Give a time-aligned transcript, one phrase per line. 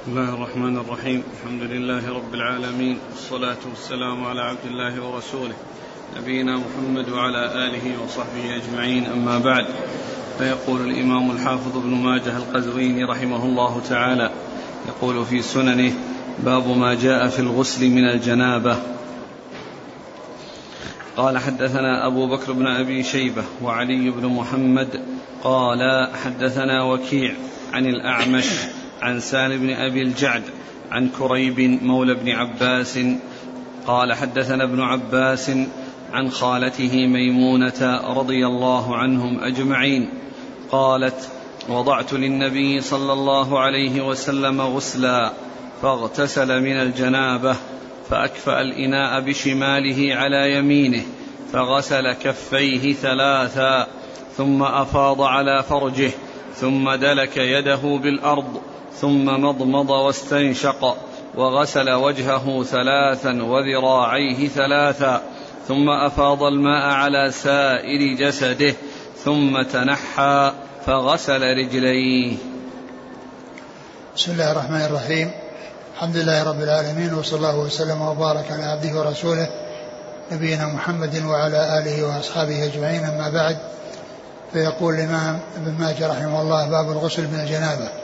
[0.00, 1.22] بسم الله الرحمن الرحيم.
[1.32, 2.98] الحمد لله رب العالمين.
[3.10, 5.54] والصلاة والسلام على عبد الله ورسوله
[6.16, 9.06] نبينا محمد وعلى آله وصحبه أجمعين.
[9.06, 9.66] أما بعد
[10.38, 14.30] فيقول الإمام الحافظ ابن ماجه القزويني رحمه الله تعالى
[14.88, 15.92] يقول في سننه
[16.38, 18.76] باب ما جاء في الغسل من الجنابة
[21.16, 25.00] قال حدثنا أبو بكر بن أبي شيبة وعلي بن محمد
[25.44, 27.34] قال حدثنا وكيع
[27.72, 30.42] عن الأعمش عن سالم بن أبي الجعد
[30.90, 32.98] عن كريب مولى بن عباس
[33.86, 35.50] قال حدثنا ابن عباس
[36.12, 40.08] عن خالته ميمونة رضي الله عنهم أجمعين
[40.70, 41.30] قالت
[41.68, 45.32] وضعت للنبي صلى الله عليه وسلم غسلا
[45.82, 47.56] فاغتسل من الجنابة
[48.10, 51.02] فأكفأ الإناء بشماله على يمينه
[51.52, 53.86] فغسل كفيه ثلاثا
[54.36, 56.10] ثم أفاض على فرجه
[56.54, 58.60] ثم دلك يده بالأرض
[59.00, 60.96] ثم مضمض واستنشق
[61.34, 65.22] وغسل وجهه ثلاثا وذراعيه ثلاثا
[65.68, 68.74] ثم أفاض الماء على سائر جسده
[69.24, 70.52] ثم تنحى
[70.86, 72.36] فغسل رجليه.
[74.16, 75.30] بسم الله الرحمن الرحيم.
[75.94, 79.48] الحمد لله رب العالمين وصلى الله وسلم وبارك على عبده ورسوله
[80.32, 83.04] نبينا محمد وعلى آله وأصحابه أجمعين.
[83.04, 83.58] أما بعد
[84.52, 87.99] فيقول الإمام ابن ماجه رحمه الله باب الغسل من الجنابة.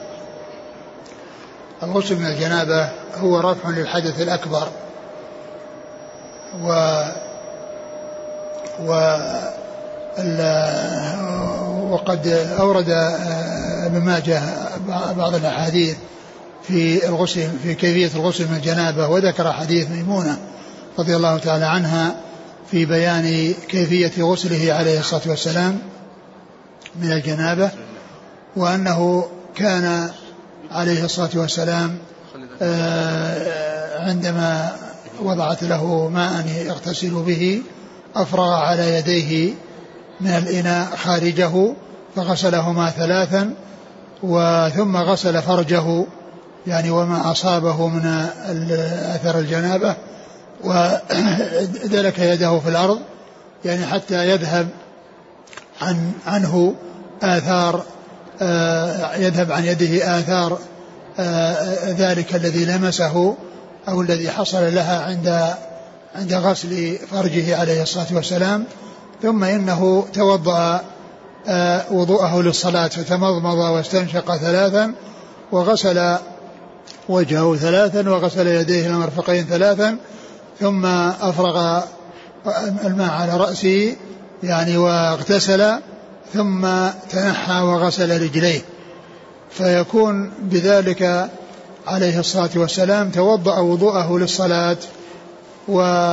[1.82, 4.68] الغسل من الجنابة هو رفع للحدث الأكبر.
[6.62, 7.02] و
[8.86, 9.16] و
[11.90, 12.26] وقد
[12.60, 12.90] أورد
[13.86, 14.42] ابن ماجه
[15.16, 15.96] بعض الأحاديث
[16.62, 20.38] في الغسل في كيفية الغسل من الجنابة وذكر حديث ميمونة
[20.98, 22.14] رضي الله تعالى عنها
[22.70, 25.78] في بيان كيفية غسله عليه الصلاة والسلام
[27.02, 27.70] من الجنابة
[28.56, 30.10] وأنه كان
[30.70, 31.98] عليه الصلاة والسلام
[32.62, 34.72] آه، عندما
[35.22, 37.62] وضعت له ماء يغتسل به
[38.16, 39.54] أفرغ على يديه
[40.20, 41.74] من الإناء خارجه
[42.16, 43.54] فغسلهما ثلاثا
[44.22, 46.06] وثم غسل فرجه
[46.66, 48.06] يعني وما أصابه من
[49.14, 49.96] أثر الجنابة
[50.64, 53.00] ودلك يده في الأرض
[53.64, 54.68] يعني حتى يذهب
[55.82, 56.74] عن عنه
[57.22, 57.82] آثار
[59.16, 60.58] يذهب عن يده آثار
[61.18, 63.36] آه، ذلك الذي لمسه
[63.88, 65.54] أو الذي حصل لها عند
[66.16, 68.64] عند غسل فرجه عليه الصلاة والسلام.
[69.22, 70.80] ثم إنه توضأ
[71.48, 74.92] آه، وضوءه للصلاة فتمضمض واستنشق ثلاثا
[75.52, 76.16] وغسل
[77.08, 79.96] وجهه ثلاثا وغسل يديه المرفقين ثلاثا
[80.60, 80.86] ثم
[81.20, 81.82] أفرغ
[82.84, 83.96] الماء على رأسه
[84.42, 85.80] يعني واغتسل.
[86.34, 86.66] ثم
[87.10, 88.60] تنحى وغسل رجليه.
[89.50, 91.30] فيكون بذلك
[91.86, 94.76] عليه الصلاة والسلام توضأ وضوءه للصلاة
[95.68, 96.12] وأخر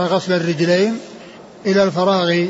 [0.00, 0.98] غسل الرجلين
[1.66, 2.46] إلى الفراغ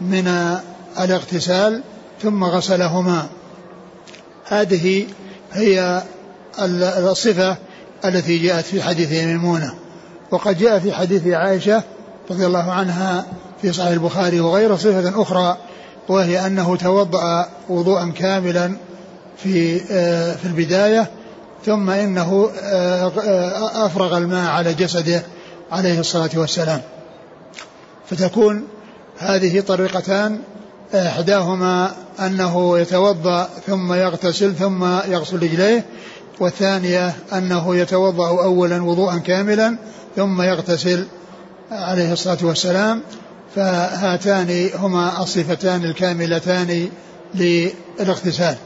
[0.00, 0.56] من
[1.00, 1.82] الاغتسال
[2.22, 3.26] ثم غسلهما.
[4.44, 5.06] هذه
[5.52, 6.02] هي
[6.98, 7.56] الصفة
[8.04, 9.74] التي جاءت في حديث ميمونة.
[10.30, 11.82] وقد جاء في حديث عائشة
[12.30, 13.26] رضي الله عنها
[13.62, 15.56] في صحيح البخاري وغيره صفة أخرى
[16.08, 18.76] وهي أنه توضأ وضوءا كاملا
[19.36, 21.10] في آه، في البداية
[21.66, 25.22] ثم إنه آه، آه، أفرغ الماء على جسده
[25.72, 26.80] عليه الصلاة والسلام.
[28.10, 28.64] فتكون
[29.18, 30.38] هذه طريقتان
[30.94, 35.84] إحداهما أنه يتوضأ ثم يغتسل ثم يغسل رجليه
[36.40, 39.76] والثانية أنه يتوضأ أولا وضوءا كاملا
[40.16, 41.06] ثم يغتسل
[41.70, 43.02] عليه الصلاة والسلام.
[43.56, 46.88] فهاتان هما الصفتان الكاملتان
[47.34, 48.56] للاغتسال.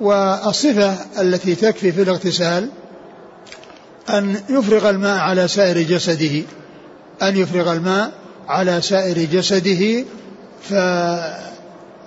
[0.00, 2.68] والصفة التي تكفي في الاغتسال
[4.10, 6.42] أن يفرغ الماء على سائر جسده
[7.22, 8.12] أن يفرغ الماء
[8.48, 10.04] على سائر جسده
[10.62, 10.74] ف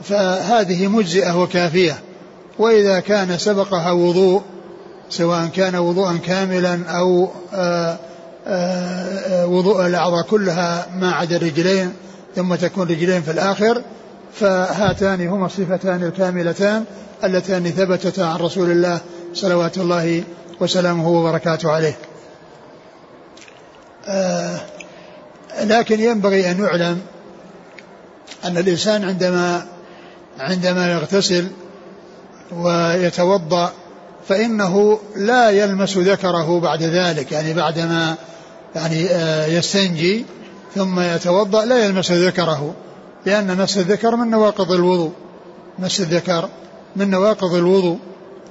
[0.04, 2.00] فهذه مجزئة وكافية.
[2.60, 4.42] وإذا كان سبقها وضوء
[5.10, 7.98] سواء كان وضوءا كاملا أو آه،
[9.46, 11.94] وضوء الأعضاء كلها ما عدا الرجلين
[12.36, 13.82] ثم تكون رجلين في الآخر
[14.34, 16.84] فهاتان هما الصفتان الكاملتان
[17.24, 19.00] اللتان ثبتتا عن رسول الله
[19.34, 20.24] صلوات الله
[20.60, 21.98] وسلامه وبركاته عليه.
[24.08, 24.60] آه
[25.64, 27.02] لكن ينبغي أن يعلم
[28.46, 29.66] أن الإنسان عندما
[30.40, 31.48] عندما يغتسل
[32.52, 33.72] ويتوضأ
[34.28, 38.16] فإنه لا يلمس ذكره بعد ذلك يعني بعدما
[38.76, 40.26] يعني آه، يستنجي
[40.76, 42.74] ثم يتوضأ لا يلمس ذكره
[43.26, 45.12] لأن مس الذكر من نواقض الوضوء.
[45.80, 46.50] مس الذكر
[46.96, 47.98] من نواقض الوضوء.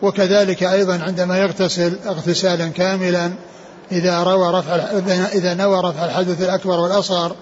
[0.03, 3.31] وكذلك أيضا عندما يغتسل اغتسالا كاملا
[3.93, 4.75] إذا روى رفع
[5.32, 7.37] إذا نوى رفع الحدث الأكبر والأصغر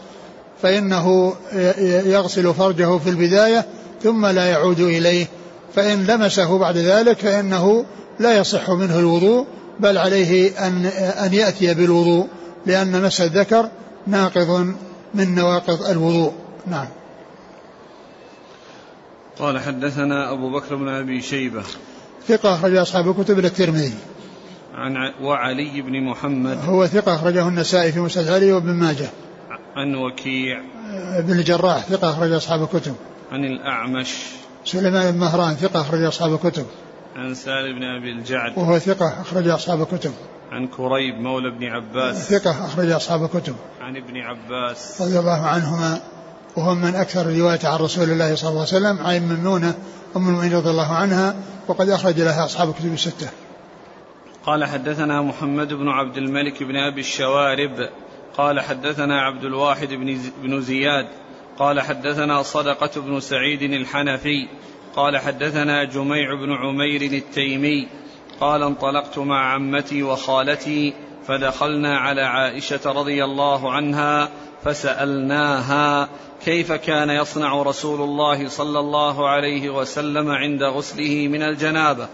[0.63, 1.35] فإنه
[2.07, 3.67] يغسل فرجه في البداية
[4.03, 5.27] ثم لا يعود إليه.
[5.75, 7.85] فإن لمسه بعد ذلك فإنه
[8.21, 9.47] لا يصح منه الوضوء
[9.81, 10.87] بل عليه أن
[11.25, 12.27] أن يأتي بالوضوء.
[12.67, 13.69] لأن مس الذكر
[14.07, 14.75] ناقض
[15.15, 16.33] من نواقض الوضوء.
[16.67, 16.89] نعم.
[19.39, 21.63] قال حدثنا أبو بكر بن أبي شيبة.
[22.29, 23.95] ثقة أخرج أصحاب الكتب إلى الترمذي.
[24.75, 26.59] عن وعلي بن محمد.
[26.65, 29.09] هو ثقة أخرجه النسائي في مسجد علي وابن ماجه.
[29.77, 30.61] عن وكيع.
[31.21, 32.95] بن الجراح ثقة أخرج أصحاب الكتب.
[33.33, 34.15] عن الأعمش.
[34.65, 36.67] سليمان بن مهران ثقة أخرج أصحاب الكتب.
[37.17, 40.13] عن سالم بن أبي الجعد وهو ثقة أخرج أصحاب الكتب.
[40.53, 43.55] عن كريب مولى بن عباس ثقة أخرج أصحاب الكتب.
[43.81, 46.01] عن ابن عباس رضي الله عنهما.
[46.57, 49.75] وهم من أكثر الرواية عن رسول الله صلى الله عليه وسلم عن ممنونة
[50.17, 51.37] أم المؤمنين رضي الله عنها
[51.69, 53.29] وقد أخرج لها أصحاب الكتب الستة.
[54.47, 57.89] قال حدثنا محمد بن عبد الملك بن أبي الشوارب.
[58.37, 59.89] قال حدثنا عبد الواحد
[60.43, 61.07] بن زياد.
[61.59, 64.49] قال حدثنا صدقة بن سعيد الحنفي.
[64.97, 67.89] قال حدثنا جميع بن عمير التيمي
[68.41, 70.95] قال انطلقت مع عمتي وخالتي
[71.27, 74.29] فدخلنا على عائشة رضي الله عنها
[74.65, 76.09] فسألناها
[76.45, 82.09] كيف كان يصنع رسول الله صلى الله عليه وسلم عند غسله من الجنابة؟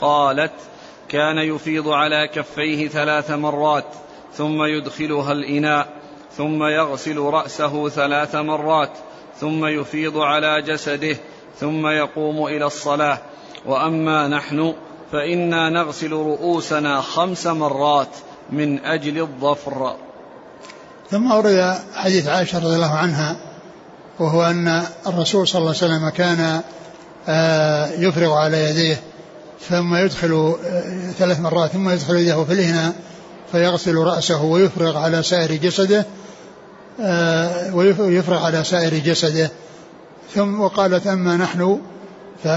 [0.00, 0.52] قالت
[1.08, 3.86] كان يفيض على كفيه ثلاث مرات
[4.32, 5.88] ثم يدخلها الإناء
[6.36, 8.98] ثم يغسل رأسه ثلاث مرات
[9.36, 11.16] ثم يفيض على جسده
[11.60, 13.18] ثم يقوم إلى الصلاة.
[13.66, 14.74] وأما نحن
[15.12, 18.08] فإنا نغسل رؤوسنا خمس مرات
[18.52, 19.96] من أجل الظفر.
[21.12, 23.36] ثم ورد حديث عائشة رضي الله عنها
[24.18, 26.60] وهو أن الرسول صلى الله عليه وسلم كان
[27.28, 29.00] آه، يفرغ على يديه
[29.68, 32.92] ثم يدخل آه، ثلاث مرات ثم يدخل يده في الإناء
[33.52, 36.06] فيغسل رأسه ويفرغ على سائر جسده
[37.00, 39.50] آه، ويفرغ على سائر جسده.
[40.34, 41.80] ثم وقالت أما نحن
[42.44, 42.48] ف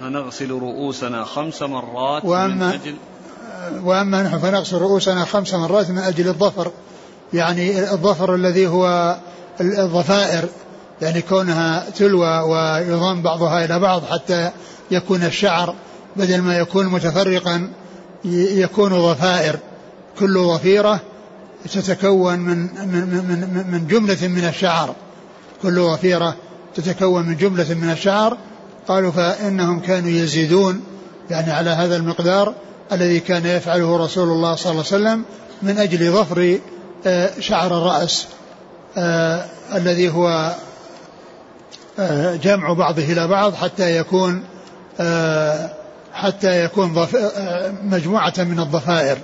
[0.00, 2.94] فنغسل رؤوسنا خمس مرات وأما من أجل
[3.84, 6.70] وأما نحن فنغسل رؤوسنا خمس مرات من أجل الظفر.
[7.32, 9.16] يعني الظفر الذي هو
[9.60, 10.48] الضفائر
[11.02, 14.50] يعني كونها تلوى ويضم بعضها إلى بعض حتى
[14.90, 15.74] يكون الشعر.
[16.16, 17.70] بدل ما يكون متفرقا
[18.24, 19.58] يكون ضفائر
[20.18, 21.00] كل ضفيرة
[21.72, 24.94] تتكون من من من من جملة من الشعر.
[25.62, 26.36] كل ضفيرة
[26.74, 28.36] تتكون من جملة من الشعر
[28.88, 30.80] قالوا فإنهم كانوا يزيدون
[31.30, 32.54] يعني على هذا المقدار
[32.92, 35.24] الذي كان يفعله رسول الله صلى الله عليه وسلم
[35.62, 36.58] من أجل ظفر
[37.06, 38.26] آه، شعر الرأس
[38.96, 40.54] آه، الذي هو
[41.98, 44.44] آه، جمع بعضه إلى بعض حتى يكون
[46.12, 47.06] حتى يكون
[47.82, 49.18] مجموعة من الضفائر.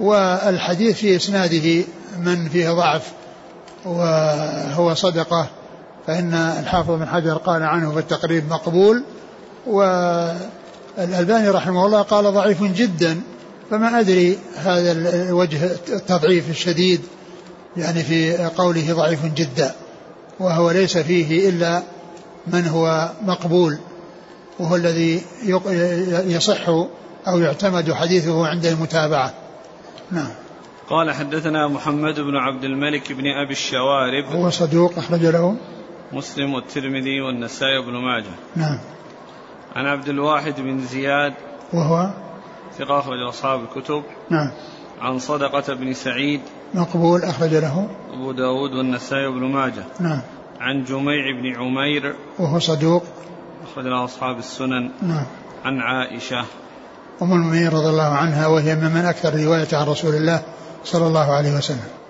[0.00, 1.84] والحديث في إسناده
[2.18, 3.12] من فيه ضعف
[3.84, 5.46] وهو صدقة.
[6.06, 9.02] فإن الحافظ بن حجر قال عنه في التقريب مقبول
[9.66, 13.20] والألباني رحمه الله قال ضعيف جدا
[13.70, 14.92] فما أدري هذا
[15.28, 17.00] الوجه التضعيف الشديد
[17.76, 19.74] يعني في قوله ضعيف جدا
[20.40, 21.82] وهو ليس فيه إلا
[22.46, 23.78] من هو مقبول
[24.58, 25.22] وهو الذي
[26.26, 26.68] يصح
[27.26, 29.34] أو يعتمد حديثه عند المتابعة.
[30.10, 30.30] نعم.
[30.88, 34.24] قال حدثنا محمد بن عبد الملك بن أبي الشوارب.
[34.32, 35.56] هو صدوق أخرج له.
[36.12, 38.34] مسلم والترمذي والنسائي بن ماجه.
[38.56, 38.78] نعم.
[39.76, 41.34] عن عبد الواحد بن زياد.
[41.72, 42.10] وهو؟
[42.78, 44.02] ثقة أخرج أصحاب الكتب.
[44.30, 44.50] نعم.
[45.00, 46.40] عن صدقة بن سعيد.
[46.74, 47.88] مقبول أخرج له.
[48.12, 49.84] أبو داود والنسائي بن ماجه.
[50.00, 50.20] نعم.
[50.60, 52.14] عن جميع بن عمير.
[52.38, 53.04] وهو صدوق.
[53.72, 54.90] أخرج له أصحاب السنن.
[55.02, 55.26] نعم.
[55.64, 56.44] عن عائشة.
[57.22, 60.42] أم المؤمنين رضي الله عنها وهي من أكثر رواية عن رسول الله
[60.84, 62.01] صلى الله عليه وسلم.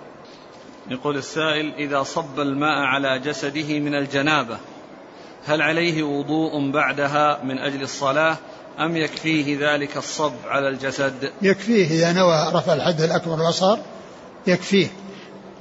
[0.92, 4.58] يقول السائل إذا صب الماء على جسده من الجنابة
[5.46, 8.36] هل عليه وضوء بعدها من أجل الصلاة
[8.78, 13.78] أم يكفيه ذلك الصب على الجسد؟ يكفيه إذا نوى رفع الحد الأكبر والأصغر
[14.46, 14.88] يكفيه.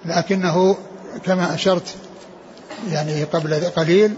[0.05, 0.77] لكنه
[1.25, 1.95] كما أشرت
[2.91, 4.13] يعني قبل قليل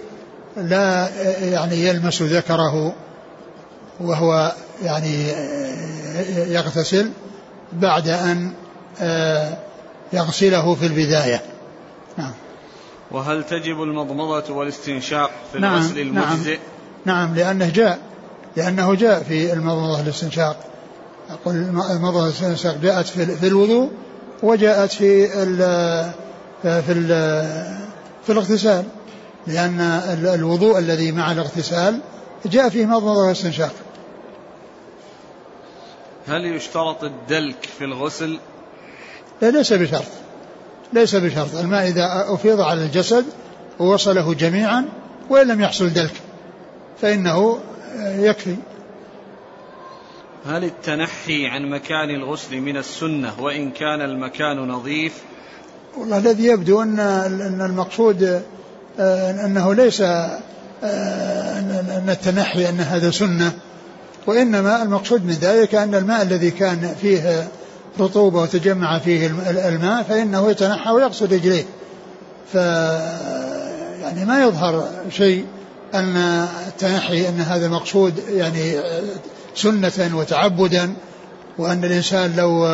[0.58, 1.10] لا
[1.42, 2.96] يعني يلمس ذكره
[4.00, 4.52] وهو
[4.84, 5.28] يعني
[6.54, 7.12] يغتسل
[7.74, 8.54] بعد أن
[9.02, 9.58] آه،
[10.14, 11.42] يغسله في البداية.
[12.18, 12.32] نعم.
[13.12, 16.24] وهل تجب المضمضة والاستنشاق في نعم الغسل نعم.
[16.24, 16.60] المجزئ؟
[17.06, 18.00] نعم, نعم لأنه جاء
[18.58, 20.58] لأنه جاء في المضمضة والاستنشاق
[21.30, 23.92] أقول المضمضة والاستنشاق جاءت في الوضوء
[24.44, 25.58] وجاءت في ال
[26.62, 27.08] في ال
[28.24, 28.86] في الاغتسال.
[29.48, 29.80] لأن
[30.34, 32.00] الوضوء الذي مع الاغتسال
[32.46, 33.74] جاء فيه مضمضة واستنشاق
[36.28, 38.40] هل يشترط الدلك في الغسل؟
[39.44, 40.06] لا ليس بشرط.
[40.94, 41.56] ليس بشرط.
[41.56, 43.26] الماء إذا أفيض على الجسد
[43.80, 44.86] ووصله جميعا
[45.30, 46.14] وإن لم يحصل دلك
[47.02, 47.60] فإنه
[48.00, 48.56] يكفي.
[50.46, 55.14] هل التنحي عن مكان الغسل من السنة وإن كان المكان نظيف؟
[55.98, 58.42] والله الذي يبدو أن أن المقصود
[59.00, 60.40] آه، أنه ليس آه،
[61.98, 63.52] أن التنحي أن هذا سنة
[64.28, 67.48] وإنما المقصود من ذلك أن الماء الذي كان فيه
[68.00, 69.28] رطوبة وتجمع فيه
[69.70, 71.66] الماء فإنه يتنحى ويغسل رجليه.
[72.54, 72.56] ف
[74.02, 75.46] يعني ما يظهر شيء
[75.94, 76.18] أن
[76.68, 78.82] التنحي أن هذا مقصود يعني
[79.56, 80.94] سنة وتعبدا
[81.58, 82.68] وأن الإنسان لو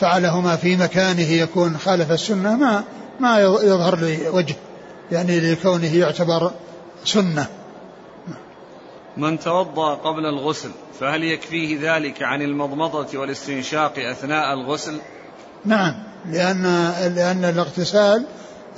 [0.00, 2.84] فعلهما في مكانه يكون خالف السنة ما
[3.20, 4.54] ما يظهر لي وجه
[5.12, 6.50] يعني لكونه يعتبر
[7.04, 7.46] سنة.
[9.16, 14.98] من توضأ قبل الغسل فهل يكفيه ذلك عن المضمضة والاستنشاق أثناء الغسل؟
[15.64, 15.94] نعم
[16.30, 18.26] لأن لأن الاغتسال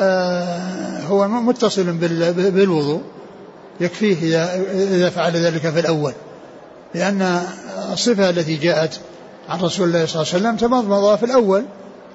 [0.00, 1.92] آه، هو متصل
[2.50, 3.02] بالوضوء
[3.80, 6.12] يكفيه إذا فعل ذلك في الأول.
[6.94, 7.42] لأن
[7.92, 9.00] الصفة التي جاءت
[9.48, 11.64] عن رسول الله صلى الله عليه وسلم تمضمض في الأول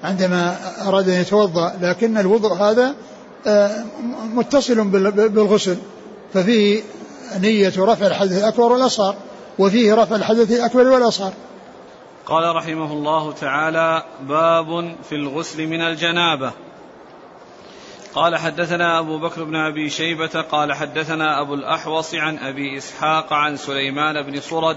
[0.04, 2.94] عندما أراد أن يتوضأ لكن الوضوء هذا
[3.46, 3.84] آه،
[4.34, 5.76] متصل بالغسل
[6.34, 6.82] ففيه
[7.40, 9.14] نية رفع الحدث الأكبر والأصغر
[9.58, 11.32] وفيه رفع الحدث الأكبر والأصغر.
[12.26, 16.52] قال رحمه الله تعالى باب في الغسل من الجنابة.
[18.14, 23.56] قال حدثنا أبو بكر بن أبي شيبة قال حدثنا أبو الأحوص عن أبي إسحاق عن
[23.56, 24.76] سليمان بن صرد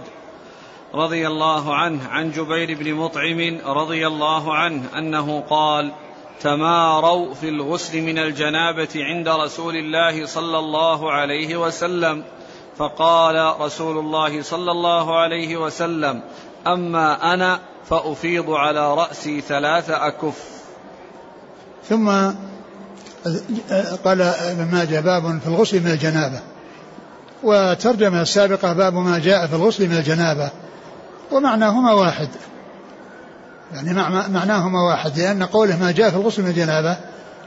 [0.94, 5.92] رضي الله عنه عن جبير بن مطعم رضي الله عنه أنه قال
[6.42, 12.24] تماروا في الغسل من الجنابة عند رسول الله صلى الله عليه وسلم.
[12.78, 16.22] فقال رسول الله صلى الله عليه وسلم
[16.68, 20.44] أما أنا فأفيض على رأسي ثلاث أكف.
[21.90, 22.10] ثم
[24.06, 26.40] قال ابن ماجه باب في الغسل من الجنابة.
[27.44, 30.50] وترجمة السابقة باب ما جاء في الغسل من الجنابة.
[31.32, 32.30] ومعناهما واحد.
[33.74, 33.94] يعني
[34.30, 35.20] معناهما واحد.
[35.20, 36.98] لأن قوله ما جاء في الغسل من الجنابة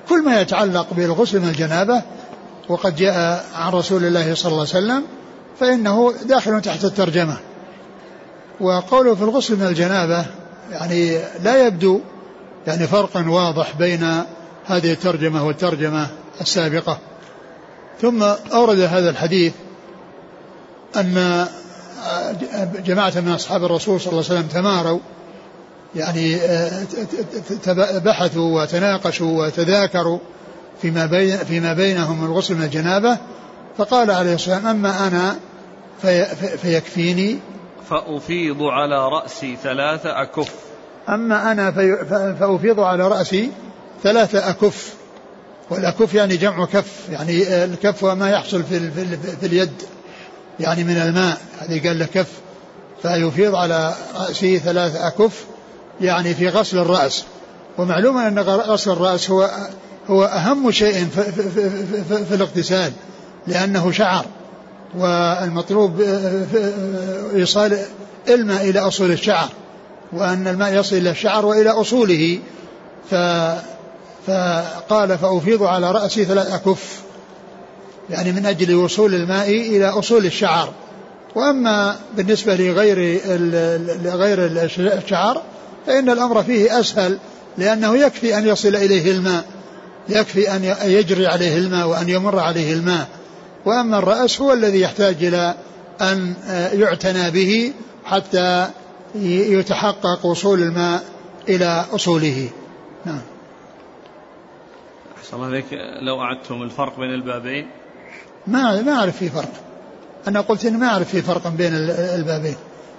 [0.09, 2.03] كل ما يتعلق بالغسل من الجنابة
[2.69, 5.03] وقد جاء عن رسول الله صلى الله عليه وسلم
[5.61, 7.37] فإنه داخل تحت الترجمة.
[8.61, 10.27] وقوله في الغسل من الجنابة
[10.71, 12.01] يعني لا يبدو
[12.67, 14.03] يعني فرقا واضح بين
[14.67, 16.07] هذه الترجمة والترجمة
[16.41, 16.99] السابقة.
[18.03, 18.23] ثم
[18.53, 19.53] أورد هذا الحديث
[20.97, 21.47] أن
[22.85, 24.99] جماعة من أصحاب الرسول صلى الله عليه وسلم تماروا
[25.97, 26.39] يعني
[27.99, 30.19] بحثوا وتناقشوا وتذاكروا
[30.83, 33.19] فيما بين فيما بينهم الغسل من الجنابة
[33.79, 35.37] فقال عليه الصلاة والسلام أما أنا
[36.03, 36.25] في
[36.63, 37.39] فيكفيني.
[37.91, 40.55] فأفيض على رأسي ثلاث أكف.
[41.09, 41.97] أما أنا في
[42.41, 43.51] فأفيض على رأسي
[44.03, 44.95] ثلاث أكف.
[45.71, 49.83] والأكف يعني جمع كف يعني الكف وما يحصل في, في, في اليد
[50.61, 51.39] يعني من الماء.
[51.59, 52.33] هذه قال له كف.
[53.03, 55.45] فيفيض على رأسه ثلاث أكف
[56.01, 57.25] يعني في غسل الرأس.
[57.79, 59.51] ومعلوم أن غسل الرأس هو
[60.11, 61.71] هو أهم شيء في, في, في,
[62.09, 62.93] في, في الاغتسال
[63.47, 64.25] لأنه شعر
[64.99, 66.01] والمطلوب
[67.35, 67.79] إيصال
[68.29, 69.49] الماء إلى أصول الشعر
[70.13, 72.39] وأن الماء يصل إلى الشعر وإلى أصوله.
[73.11, 73.15] ف
[74.27, 77.01] فقال فأفيض على رأسي ثلاث أكف
[78.11, 80.73] يعني من أجل وصول الماء إلى أصول الشعر.
[81.35, 83.21] وأما بالنسبة لغير
[84.03, 84.47] لغير
[84.79, 85.43] الشعر
[85.87, 87.19] فإن الأمر فيه أسهل
[87.59, 89.45] لأنه يكفي أن يصل إليه الماء.
[90.09, 93.09] يكفي أن يجري عليه الماء وأن يمر عليه الماء.
[93.65, 95.55] وأما الرأس هو الذي يحتاج إلى
[96.01, 96.35] أن
[96.73, 97.73] يعتنى به
[98.05, 98.69] حتى
[99.15, 101.05] يتحقق وصول الماء
[101.49, 102.49] إلى أصوله.
[103.05, 103.21] نعم.
[105.19, 105.65] أحسن الله عليك.
[106.03, 107.67] لو أعدتم الفرق بين البابين؟
[108.47, 109.53] ما ما أعرف في فرق.
[110.29, 112.57] أنا قلت إني ما أعرف في فرق بين البابين.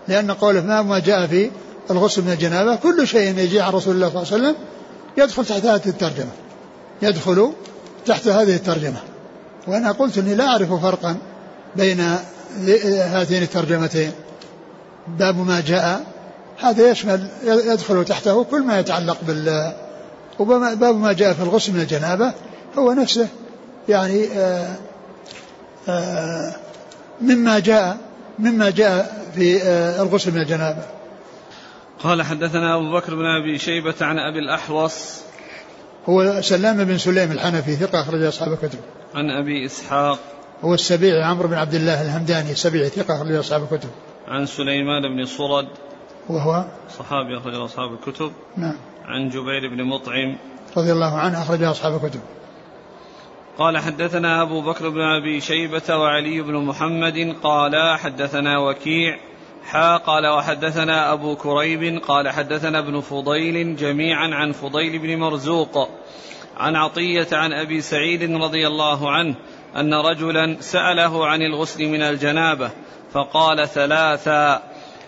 [0.08, 1.52] لأن قوله ما ما جاء في
[1.92, 4.56] الغسل من الجنابة كل شيء يجي عن رسول الله صلى الله عليه وسلم
[5.18, 6.32] يدخل تحت هذه الترجمة.
[7.02, 7.54] يدخل
[8.06, 9.00] تحت هذه الترجمة.
[9.68, 11.18] وأنا قلت أني لا أعرف فرقا
[11.76, 12.00] بين
[12.86, 14.12] هاتين الترجمتين.
[15.08, 16.04] باب ما جاء
[16.60, 19.74] هذا يشمل يدخل تحته كل ما يتعلق بال
[20.40, 22.34] وباب ما جاء في الغسل من الجنابة
[22.78, 23.28] هو نفسه
[23.90, 24.76] يعني آآ
[25.90, 26.56] آآ
[27.22, 27.98] مما جاء
[28.40, 29.64] مما جاء في
[30.02, 30.84] الغسل من الجنابة.
[32.04, 35.22] قال حدثنا أبو بكر بن أبي شيبة عن أبي الأحوص
[36.06, 38.80] هو سلام بن سليم الحنفي ثقة أخرج أصحاب الكتب.
[39.16, 40.20] عن أبي إسحاق.
[40.62, 43.90] هو السبيعي عمرو بن عبد الله الهمداني السبيعي ثقة أخرج أصحاب الكتب.
[44.28, 45.68] عن سليمان بن صرد.
[46.30, 46.66] وهو؟
[47.00, 48.32] صحابي أخرج أصحاب الكتب.
[48.58, 48.76] نعم.
[49.06, 50.38] عن جبير بن مطعم.
[50.78, 52.20] رضي الله عنه أخرج أصحاب الكتب.
[53.58, 59.18] قال حدثنا أبو بكر بن أبي شيبة وعلي بن محمد قال حدثنا وكيع.
[59.72, 65.90] حا قال وحدثنا أبو كريب قال حدثنا ابن فضيل جميعا عن فضيل بن مرزوق
[66.58, 69.36] عن عطية عن أبي سعيد رضي الله عنه
[69.76, 72.72] أن رجلا سأله عن الغسل من الجنابة
[73.14, 74.62] فقال ثلاثا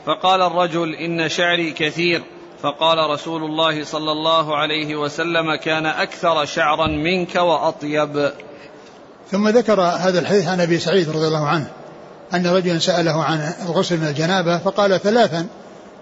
[0.06, 2.24] فقال الرجل إن شعري كثير
[2.62, 8.32] فقال رسول الله صلى الله عليه وسلم كان أكثر شعرا منك وأطيب.
[9.32, 11.81] ثم ذكر هذا الحديث عن أبي سعيد رضي الله عنه.
[12.34, 15.48] أن رجلا سأله عن الغسل من الجنابة فقال ثلاثا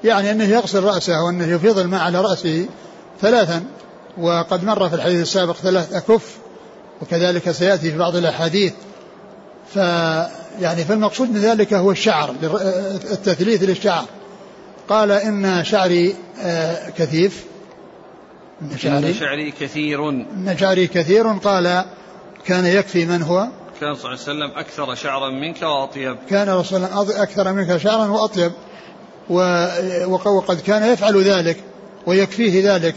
[0.04, 2.66] يعني أنه يغسل رأسه وأنه يفيض الماء على رأسه
[3.22, 3.64] ثلاثا.
[4.18, 6.38] وقد مر في الحديث السابق ثلاث أكف
[7.02, 8.74] وكذلك سيأتي في بعض الأحاديث.
[9.74, 12.36] فيعني فالمقصود من ذلك هو الشعر
[13.12, 14.06] التثليث للشعر.
[14.90, 17.44] قال إن شعري آه، كثيف.
[18.62, 20.10] إن شعري, إن شعري كثير.
[20.10, 21.28] إن شعري كثير.
[21.28, 21.86] قال
[22.46, 23.48] كان يكفي من هو؟
[23.80, 26.18] كان صلى الله عليه وسلم أكثر شعرا منك وأطيب.
[26.30, 28.52] كان رسول الله أكثر منك شعرا وأطيب.
[30.26, 31.64] وقد كان يفعل ذلك
[32.06, 32.96] ويكفيه ذلك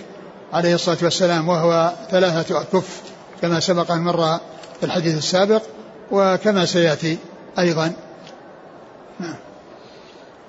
[0.52, 3.02] عليه الصلاة والسلام وهو ثلاثة أكف
[3.42, 4.38] كما سبق أن مر
[4.80, 5.62] في الحديث السابق
[6.10, 7.18] وكما سيأتي
[7.58, 7.92] أيضا.
[9.20, 9.36] نعم.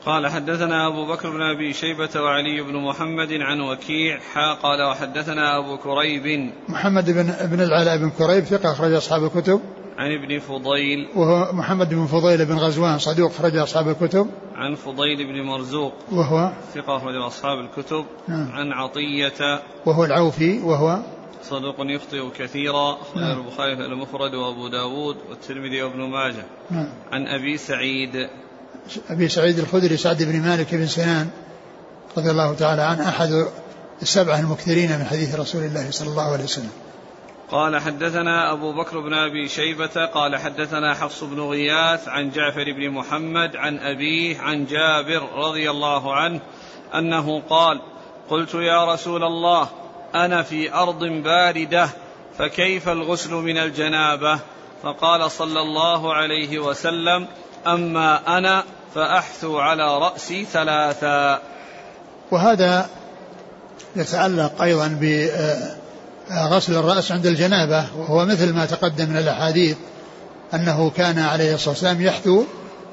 [0.05, 4.19] قال حدثنا أبو بكر بن أبي شيبة وعلي بن محمد عن وكيع.
[4.33, 6.51] حا قال وحدثنا أبو كريب.
[6.69, 9.61] محمد بن بن العلاء بن كريب ثقة أخرج أصحاب الكتب.
[9.97, 11.07] عن ابن فضيل.
[11.15, 14.27] وهو محمد بن فضيل بن غزوان صدوق أخرج أصحاب الكتب.
[14.55, 18.05] عن فضيل بن مرزوق وهو ثقة أخرج أصحاب الكتب.
[18.27, 18.51] نعم.
[18.51, 20.99] عن عطية وهو العوفي وهو
[21.49, 22.91] صدوق يخطئ كثيرا.
[22.91, 23.39] أخرج نعم.
[23.39, 26.45] البخاري المفرد وأبو داود والترمذي وابن ماجه.
[26.71, 26.89] نعم.
[27.11, 28.29] عن أبي سعيد.
[29.09, 31.29] أبي سعيد الخدري سعد بن مالك بن سنان
[32.17, 33.45] رضي الله تعالى عنه أحد
[34.01, 36.71] السبعة المكثرين من حديث رسول الله صلى الله عليه وسلم.
[37.51, 42.89] قال حدثنا أبو بكر بن أبي شيبة قال حدثنا حفص بن غياث عن جعفر بن
[42.89, 46.39] محمد عن أبيه عن جابر رضي الله عنه
[46.95, 47.81] أنه قال
[48.29, 49.69] قلت يا رسول الله
[50.15, 51.89] أنا في أرض باردة
[52.37, 54.39] فكيف الغسل من الجنابة؟
[54.83, 57.27] فقال صلى الله عليه وسلم
[57.67, 58.63] أما أنا
[58.95, 61.41] فأحثو على رأسي ثلاثا.
[62.31, 62.89] وهذا
[63.95, 64.87] يتعلق أيضا
[66.29, 69.77] بغسل الرأس عند الجنابة وهو مثل ما تقدم من الأحاديث
[70.53, 72.43] أنه كان عليه الصلاة والسلام يحثو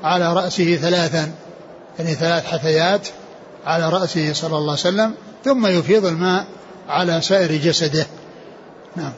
[0.04, 1.32] على رأسه ثلاثا
[1.98, 3.08] يعني ثلاث حثيات
[3.66, 5.14] على رأسه صلى الله عليه وسلم
[5.44, 6.46] ثم يفيض الماء
[6.88, 8.06] على سائر جسده.
[8.96, 9.12] نعم.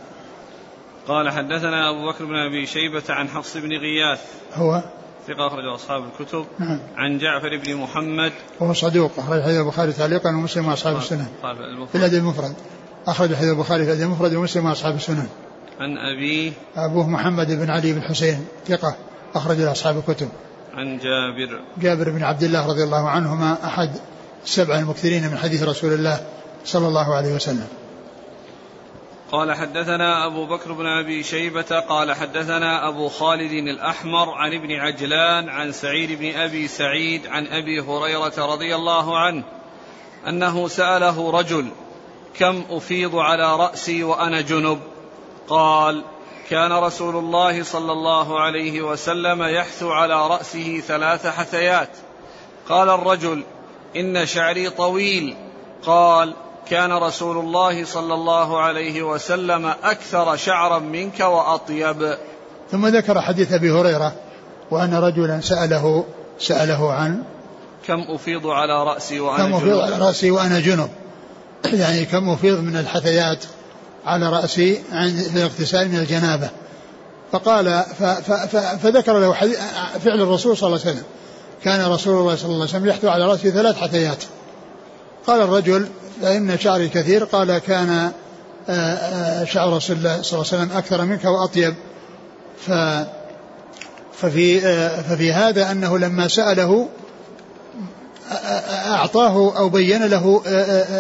[1.09, 4.21] قال حدثنا أبو بكر بن أبي شيبة عن حفص بن غياث.
[4.55, 4.83] هو؟
[5.29, 6.47] ثقة أخرج أصحاب الكتب.
[6.59, 6.79] نعم.
[6.97, 8.33] عن جعفر بن محمد.
[8.61, 11.27] وهو صدوق أخرج حديث البخاري تعليقا ومسلم وأصحاب السنن
[11.93, 12.55] في الأدب المفرد.
[13.07, 15.29] أخرج حديث البخاري في الأدب المفرد ومسلم وأصحاب السنن.
[15.81, 18.97] عن أبيه أبوه محمد بن علي بن حسين ثقة
[19.35, 20.29] أخرج أصحاب الكتب.
[20.75, 21.61] عن جابر.
[21.79, 23.91] جابر بن عبد الله رضي الله عنهما أحد
[24.45, 26.27] السبع المكثرين من حديث رسول الله
[26.65, 27.67] صلى الله عليه وسلم.
[29.33, 35.49] قال حدثنا أبو بكر بن أبي شيبة قال حدثنا أبو خالد الأحمر عن ابن عجلان
[35.49, 39.45] عن سعيد بن أبي سعيد عن أبي هريرة رضي الله عنه
[40.29, 41.69] أنه سأله رجل
[42.39, 44.79] كم أفيض على رأسي وأنا جنب.
[45.49, 46.05] قال
[46.51, 51.89] كان رسول الله صلى الله عليه وسلم يحثو على رأسه ثلاث حثيات.
[52.69, 53.43] قال الرجل
[53.97, 55.37] إن شعري طويل.
[55.87, 56.35] قال
[56.71, 62.17] كان رسول الله صلى الله عليه وسلم أكثر شعرا منك وأطيب.
[62.71, 64.13] ثم ذكر حديث أبي هريرة
[64.71, 66.05] وأن رجلا سأله
[66.39, 67.23] سأله عن
[67.87, 70.91] كم أفيض على رأسي وأنا كم أفيض على رأسي وأنا جنب.
[71.65, 73.45] يعني كم أفيض من الحثيات
[74.07, 76.51] على رأسي عند الاغتسال من الجنابة.
[77.33, 77.83] فقال
[78.83, 79.33] فذكر له
[80.05, 81.05] فعل الرسول صلى الله عليه وسلم.
[81.65, 84.25] كان رسول الله صلى الله عليه وسلم يحثو على رأسه ثلاث حثيات.
[85.27, 85.89] قال الرجل
[86.23, 88.13] فإن شعري كثير قال كان
[88.69, 91.75] آه، آه، شعر رسول الله صلى الله عليه وسلم أكثر منك وأطيب.
[92.67, 92.71] ف
[94.13, 96.89] ففي آه، ففي هذا أنه لما سأله
[98.87, 100.43] أعطاه أو بين له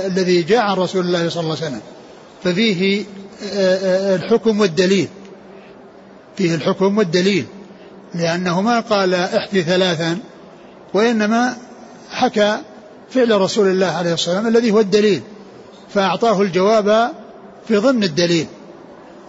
[0.06, 1.80] الذي جاء عن رسول الله صلى الله عليه وسلم.
[2.44, 3.04] ففيه
[4.14, 5.08] الحكم والدليل.
[6.37, 7.46] فيه الحكم والدليل.
[8.14, 10.18] لأنه ما قال احثي ثلاثا
[10.94, 11.56] وإنما
[12.11, 12.58] حكى
[13.11, 15.22] فعل رسول الله عليه الصلاة والسلام الذي هو الدليل.
[15.94, 17.11] فأعطاه الجواب
[17.68, 18.46] في ضمن الدليل.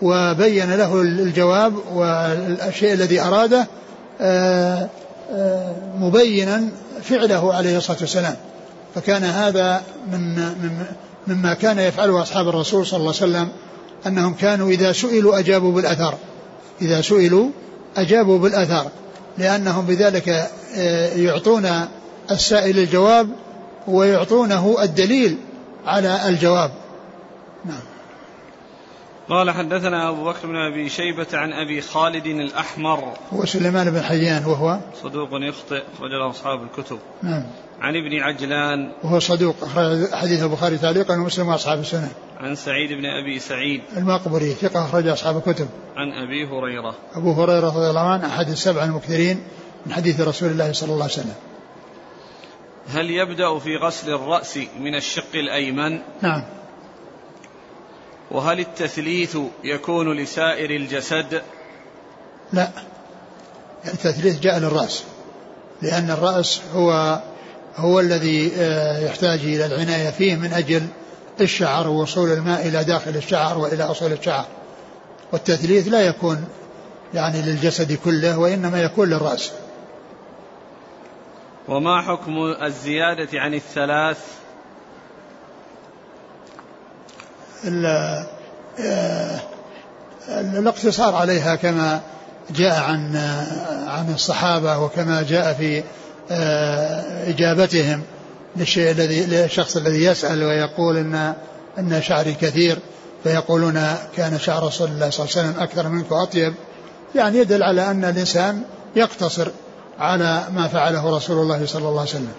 [0.03, 3.67] وبين له الجواب والشيء الذي أراده
[4.21, 4.89] آه، آه،
[5.99, 6.69] مبينا
[7.03, 8.35] فعله عليه الصلاة والسلام.
[8.95, 9.81] فكان هذا
[10.11, 10.53] من,
[11.27, 13.49] مما كان يفعله أصحاب الرسول صلى الله عليه وسلم
[14.07, 16.15] أنهم كانوا إذا سئلوا أجابوا بالأثر.
[16.81, 17.49] إذا سئلوا
[17.97, 18.87] أجابوا بالأثر
[19.37, 21.69] لأنهم بذلك آه، يعطون
[22.31, 23.29] السائل الجواب
[23.87, 25.37] ويعطونه الدليل
[25.85, 26.71] على الجواب.
[27.65, 27.92] نعم.
[29.29, 33.13] قال حدثنا أبو بكر بن أبي شيبة عن أبي خالد الأحمر.
[33.33, 36.99] هو سليمان بن حيان وهو؟ صدوق يخطئ رجل أصحاب الكتب.
[37.23, 37.43] نعم.
[37.81, 38.91] عن ابن عجلان.
[39.03, 42.11] وهو صدوق أخرج حديث البخاري تعليقا ومسلم وأصحاب السنة.
[42.39, 43.81] عن سعيد بن أبي سعيد.
[43.97, 45.67] المقبري ثقة أخرج أصحاب الكتب.
[45.95, 46.95] عن أبي هريرة.
[47.15, 49.43] أبو هريرة رضي الله عنه أحد السبع المكثرين
[49.85, 51.35] من حديث رسول الله صلى الله عليه وسلم.
[52.87, 56.43] هل يبدأ في غسل الرأس من الشق الأيمن؟ نعم.
[58.33, 61.41] وهل التثليث يكون لسائر الجسد؟
[62.53, 62.69] لا.
[63.85, 65.03] التثليث جاء للرأس
[65.81, 67.21] لأن الرأس هو
[67.75, 70.87] هو الذي آه، يحتاج إلى العناية فيه من أجل
[71.41, 74.45] الشعر ووصول الماء إلى داخل الشعر وإلى أصول الشعر.
[75.31, 76.45] والتثليث لا يكون
[77.13, 79.51] يعني للجسد كله وإنما يكون للرأس.
[81.67, 84.43] وما حكم الزيادة عن الثلاث آه،
[90.29, 92.01] الاقتصار عليها كما
[92.49, 93.15] جاء عن
[93.87, 95.83] عن الصحابة وكما جاء في
[96.31, 98.01] آه، إجابتهم
[98.55, 101.33] للشيء الذي للشخص الذي يسأل ويقول إن
[101.79, 102.77] أن شعري كثير
[103.23, 106.53] فيقولون كان شعر رسول الله صلى الله عليه وسلم أكثر منك وأطيب.
[107.15, 108.63] يعني يدل على أن الإنسان
[108.95, 109.47] يقتصر
[109.99, 112.33] على ما فعله رسول الله صلى الله عليه وسلم.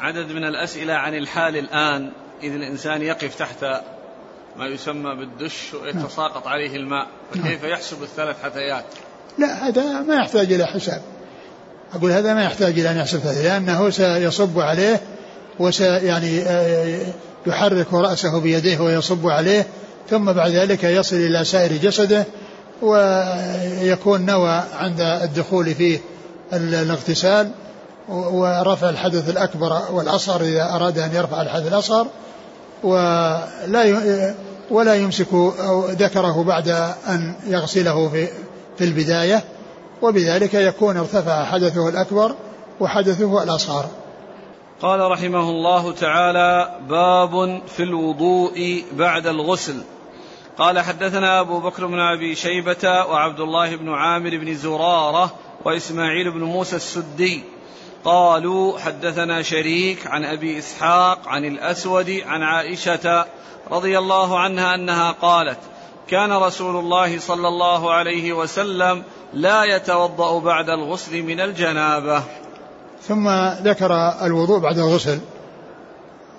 [0.00, 2.12] عدد من الأسئلة عن الحال الآن.
[2.42, 3.64] إذ الإنسان يقف تحت
[4.56, 8.84] ما يسمى بالدش ويتساقط عليه الماء فكيف يحسب الثلاث حثيات؟
[9.38, 11.02] لا هذا ما يحتاج إلى حساب.
[11.94, 15.00] أقول هذا ما يحتاج إلى أن يحسب لأنه سيصب عليه
[15.58, 17.06] وس يعني آه،
[17.46, 19.66] يحرك رأسه بيديه ويصب عليه
[20.10, 22.24] ثم بعد ذلك يصل إلى سائر جسده
[22.82, 25.98] ويكون نوى عند الدخول في
[26.52, 27.50] الاغتسال.
[28.08, 32.06] ورفع الحدث الأكبر والأصغر إذا أراد أن يرفع الحدث الأصغر
[32.82, 34.34] ولا
[34.70, 35.28] ولا يمسك
[35.90, 36.68] ذكره بعد
[37.08, 38.28] أن يغسله في
[38.78, 39.44] في البداية
[40.02, 42.34] وبذلك يكون ارتفع حدثه الأكبر
[42.80, 43.84] وحدثه الأصغر.
[44.82, 49.76] قال رحمه الله تعالى باب في الوضوء بعد الغسل.
[50.58, 55.32] قال حدثنا أبو بكر بن أبي شيبة وعبد الله بن عامر بن زرارة
[55.64, 57.42] وإسماعيل بن موسى السدي
[58.06, 63.26] قالوا حدثنا شريك عن أبي إسحاق عن الأسود عن عائشة
[63.70, 65.58] رضي الله عنها أنها قالت
[66.08, 69.02] كان رسول الله صلى الله عليه وسلم
[69.34, 72.22] لا يتوضأ بعد الغسل من الجنابة.
[73.08, 73.28] ثم
[73.62, 73.92] ذكر
[74.22, 75.18] الوضوء بعد الغسل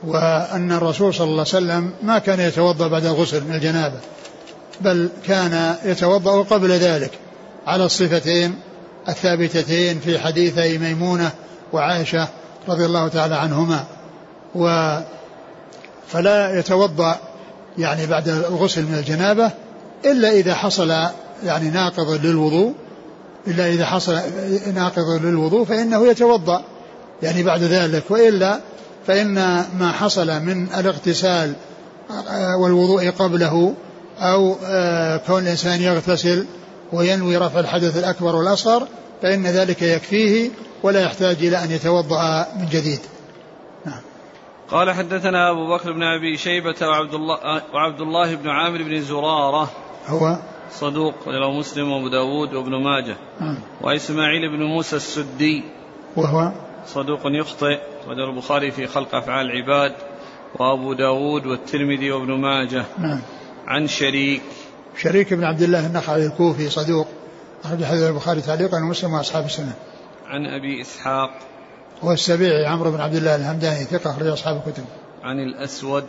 [0.04, 4.00] وأن الرسول صلى الله عليه وسلم ما كان يتوضأ بعد الغسل من الجنابة
[4.82, 7.12] بل كان يتوضأ قبل ذلك
[7.68, 8.60] على الصفتين
[9.10, 11.32] الثابتتين في حديثي ميمونة
[11.74, 12.28] وعائشة
[12.68, 13.84] رضي الله تعالى عنهما.
[14.56, 14.98] و
[16.08, 17.16] فلا يتوضأ
[17.78, 19.52] يعني بعد الغسل من الجنابة
[20.06, 20.94] إلا إذا حصل
[21.44, 22.74] يعني ناقض للوضوء
[23.48, 24.20] إلا إذا حصل
[24.76, 26.62] ناقض للوضوء فإنه يتوضأ
[27.24, 28.04] يعني بعد ذلك.
[28.10, 28.60] وإلا
[29.08, 29.34] فإن
[29.80, 31.54] ما حصل من الاغتسال
[32.60, 33.74] والوضوء قبله
[34.20, 36.46] أو آه، كون الإنسان يغتسل
[36.94, 38.88] وينوي رفع الحدث الأكبر والأصغر
[39.22, 40.50] فإن ذلك يكفيه
[40.84, 43.00] ولا يحتاج إلى أن يتوضأ من جديد.
[43.86, 44.02] نعم.
[44.70, 49.70] قال حدثنا أبو بكر بن أبي شيبة وعبد الله, وعبد الله بن عامر بن زرارة.
[50.08, 50.38] هو؟
[50.72, 53.16] صدوق له مسلم وأبو داود وابن ماجه.
[53.42, 53.58] نعم.
[53.82, 55.64] وإسماعيل بن موسى السدي.
[56.16, 56.52] وهو؟
[56.88, 57.80] صدوق يخطئ.
[58.08, 59.94] وجر البخاري في خلق أفعال العباد.
[60.60, 62.86] وأبو داود والترمذي وابن ماجه.
[62.98, 63.22] نعم.
[63.68, 64.42] عن شريك.
[64.98, 67.08] شريك بن عبد الله النخعي الكوفي صدوق.
[67.66, 69.74] أخرج حديث البخاري تعليقا ومسلم وأصحاب السنة.
[70.28, 71.30] عن أبي إسحاق.
[72.04, 74.86] هو السبيعي عمرو بن عبد الله الهمداني ثقة أخرج أصحاب الكتب.
[75.24, 76.06] عن الأسود.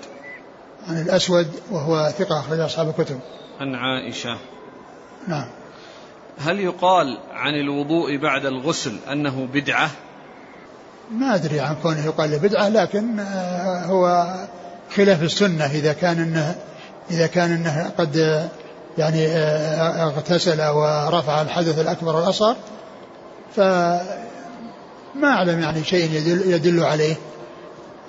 [0.88, 3.20] عن الأسود وهو ثقة أخرج أصحاب الكتب.
[3.60, 4.38] عن عائشة.
[5.28, 5.48] نعم.
[6.38, 9.90] هل يقال عن الوضوء بعد الغسل أنه بدعة؟
[11.12, 14.34] ما أدري عن كونه يقال بدعة لكن آه، هو
[14.96, 16.56] خلاف السنة إذا كان أنه
[17.10, 18.48] إذا كان أنه قد
[18.98, 22.56] يعني آه، اغتسل ورفع الحدث الأكبر والأصغر
[23.56, 24.00] فما
[25.24, 27.14] أعلم يعني شيء يدل, يدل عليه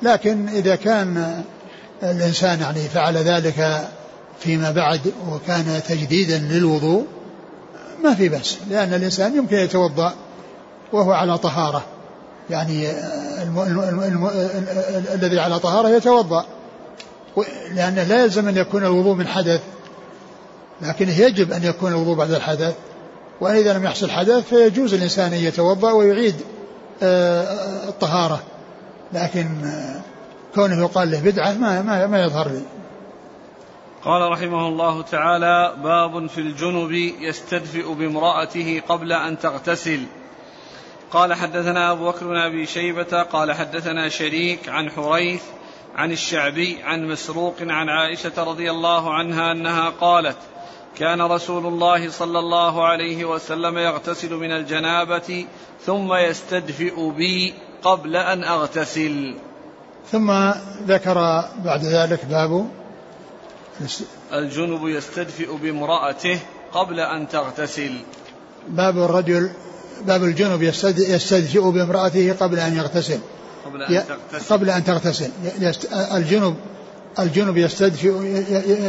[0.01, 1.41] لكن إذا كان
[2.03, 3.87] الإنسان يعني فعل ذلك
[4.39, 7.05] فيما بعد وكان تجديدا للوضوء
[8.03, 10.13] ما في بس لأن الإنسان يمكن يتوضأ
[10.93, 11.85] وهو على طهارة
[12.49, 12.91] يعني.
[13.41, 14.29] الم...
[15.13, 16.45] الذي على طهارة يتوضأ
[17.75, 19.61] لأنه لا يلزم أن يكون الوضوء من حدث
[20.81, 22.75] لكن يجب أن يكون الوضوء بعد الحدث
[23.41, 26.35] وإذا لم يحصل حدث فيجوز الإنسان أن يتوضأ ويعيد
[27.03, 27.43] آه،
[27.89, 28.43] الطهارة.
[29.13, 30.01] لكن آه،
[30.55, 32.61] كونه يقال له بدعة ما, ما, ما يظهر لي.
[34.03, 39.99] قال رحمه الله تعالى باب في الجنب يستدفئ بامرأته قبل أن تغتسل.
[41.11, 45.41] قال حدثنا أبو بكر بن أبي شيبة قال حدثنا شريك عن حريث
[45.95, 50.37] عن الشعبي عن مسروق عن عائشة رضي الله عنها أنها قالت
[50.97, 55.45] كان رسول الله صلى الله عليه وسلم يغتسل من الجنابة
[55.85, 59.35] ثم يستدفئ بي قبل أن أغتسل.
[60.11, 60.31] ثم
[60.87, 62.67] ذكر بعد ذلك باب
[64.33, 66.39] الجنب يستدفئ بامرأته
[66.73, 67.91] قبل أن تغتسل.
[68.67, 69.49] باب الرجل
[70.01, 70.61] باب الجنب
[70.97, 73.19] يستدفئ بامرأته قبل أن يغتسل.
[73.65, 74.53] قبل أن تغتسل.
[74.53, 75.31] قبل أن تغتسل.
[76.15, 76.55] الجنب
[77.19, 78.13] الجنب يستدفئ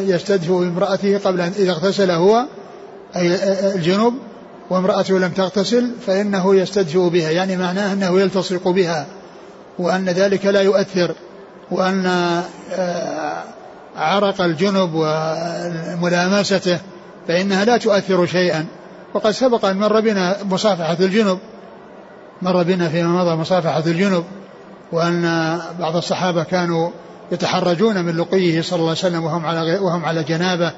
[0.07, 2.45] يستدفئ بامرأته قبل أن إذا اغتسل هو
[3.17, 3.35] أي
[3.75, 4.15] الجنب
[4.71, 7.31] وامرأته لم تغتسل فإنه يستدفئ بها.
[7.31, 9.07] يعني معناه أنه يلتصق بها
[9.79, 11.15] وأن ذلك لا يؤثر
[11.71, 12.07] وأن
[12.73, 13.43] آه،
[13.97, 16.79] عرق الجنب وملامسته
[17.29, 18.67] فإنها لا تؤثر شيئا.
[19.15, 21.39] وقد سبق أن مر بنا مصافحة الجنب.
[22.43, 24.25] مر بنا فيما مضى مصافحة الجنب
[24.93, 25.23] وأن
[25.81, 26.91] بعض الصحابة كانوا
[27.33, 30.73] يتحرجون من لقيه صلى الله عليه وسلم وهم على وهم على جنابة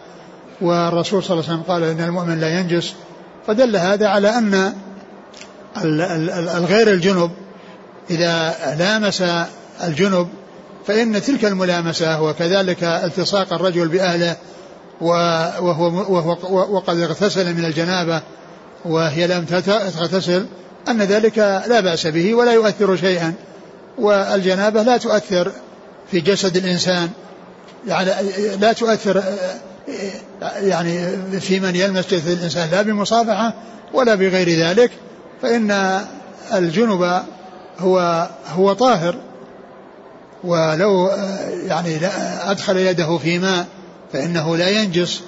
[0.61, 2.95] والرسول صلى الله عليه وسلم قال إن المؤمن لا ينجس.
[3.47, 4.73] فدل هذا على أن
[6.57, 7.31] الغير الجنب
[8.11, 9.23] إذا لامس
[9.85, 10.29] الجنب
[10.87, 14.37] فإن تلك الملامسة وكذلك التصاق الرجل بأهله
[15.01, 15.85] وهو,
[16.15, 16.37] وهو
[16.77, 18.23] وقد اغتسل من الجنابة
[18.85, 20.47] وهي لم تغتسل
[20.89, 23.35] أن ذلك لا بأس به ولا يؤثر شيئا.
[23.99, 25.53] والجنابة لا تؤثر.
[26.13, 27.11] في جسد الإنسان
[27.87, 28.11] يعني
[28.61, 29.23] لا تؤثر
[30.43, 31.09] يعني
[31.41, 33.55] في من يلمس جسد الإنسان لا بمصافحة
[33.95, 34.91] ولا بغير ذلك
[35.43, 36.01] فإن
[36.55, 37.23] الجنب
[37.79, 39.17] هو هو طاهر
[40.45, 41.11] ولو
[41.67, 42.07] يعني
[42.41, 43.67] أدخل يده في ماء
[44.13, 45.21] فإنه لا ينجس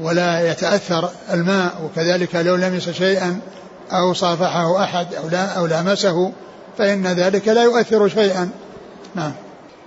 [0.00, 3.40] ولا يتأثر الماء وكذلك لو لمس شيئا
[3.92, 6.32] أو صافحه أحد أو لا أو لامسه
[6.78, 8.50] فإن ذلك لا يؤثر شيئا.
[9.14, 9.32] نعم.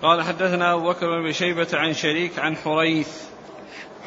[0.01, 3.09] قال حدثنا أبو بكر بن شيبة عن شريك عن حريث.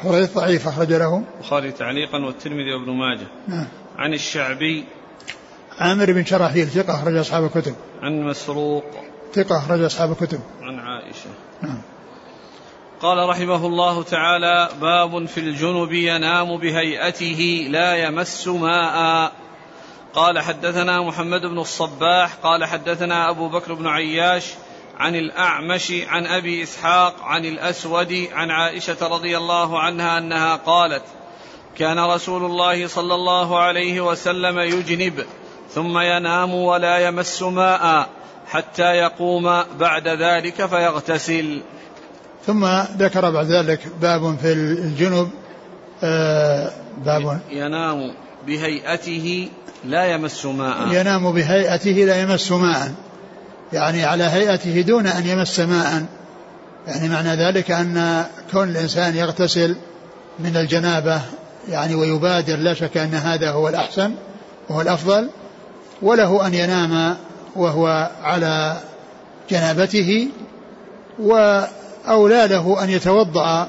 [0.03, 1.23] حريث ضعيف أخرج له.
[1.37, 3.27] البخاري تعليقا والترمذي وابن ماجه.
[3.47, 3.67] نعم.
[3.97, 4.85] عن الشعبي.
[5.79, 7.75] عامر بن شراحيل ثقة أخرج أصحاب الكتب.
[8.01, 8.83] عن مسروق.
[9.33, 10.39] ثقة أخرج أصحاب الكتب.
[10.61, 11.29] عن عائشة.
[11.61, 11.81] نعم.
[13.01, 19.31] قال رحمه الله تعالى باب في الجنب ينام بهيئته لا يمس ماء.
[20.13, 24.53] قال حدثنا محمد بن الصباح قال حدثنا أبو بكر بن عياش
[24.97, 31.03] عن الأعمش عن أبي إسحاق عن الأسود عن عائشة رضي الله عنها أنها قالت
[31.77, 35.25] كان رسول الله صلى الله عليه وسلم يجنب
[35.73, 38.09] ثم ينام ولا يمس ماء
[38.47, 41.61] حتى يقوم بعد ذلك فيغتسل.
[42.45, 42.65] ثم
[42.97, 45.29] ذكر بعد ذلك باب في الجنب
[46.03, 48.13] آه باب ينام
[48.47, 49.49] بهيئته
[49.85, 50.87] لا يمس ماء.
[50.91, 52.91] ينام بهيئته لا يمس ماء.
[53.73, 56.05] يعني على هيئته دون أن يمس ماء.
[56.87, 59.75] يعني معنى ذلك أن كون الإنسان يغتسل
[60.39, 61.21] من الجنابة
[61.69, 64.13] يعني ويبادر لا شك أن هذا هو الأحسن
[64.69, 65.29] وهو الأفضل
[66.01, 67.17] وله أن ينام
[67.55, 68.77] وهو على
[69.49, 70.27] جنابته
[71.19, 73.67] وأولى له أن يتوضأ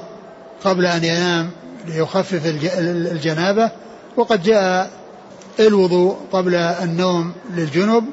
[0.63, 1.51] قبل أن ينام
[1.87, 2.41] ليخفف
[2.77, 3.71] الجنابة.
[4.17, 4.89] وقد جاء
[5.59, 8.05] الوضوء قبل النوم للجنب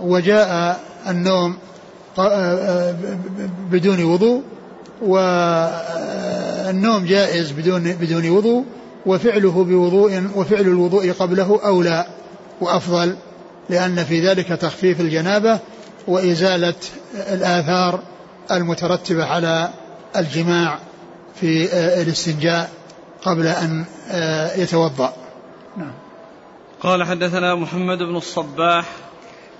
[0.00, 1.56] وجاء النوم
[3.70, 4.42] بدون وضوء
[5.02, 8.64] والنوم جائز بدون بدون وضوء
[9.06, 12.06] وفعله بوضوء وفعل الوضوء قبله أولى
[12.60, 13.16] وأفضل
[13.70, 15.58] لأن في ذلك تخفيف الجنابة
[16.08, 16.74] وإزالة
[17.14, 18.00] الآثار
[18.50, 19.68] المترتبة على
[20.16, 20.78] الجماع
[21.40, 22.70] في الاستنجاء
[23.22, 23.84] قبل أن
[24.56, 25.12] يتوضأ.
[25.76, 25.92] نعم.
[26.80, 28.86] قال حدثنا محمد بن الصباح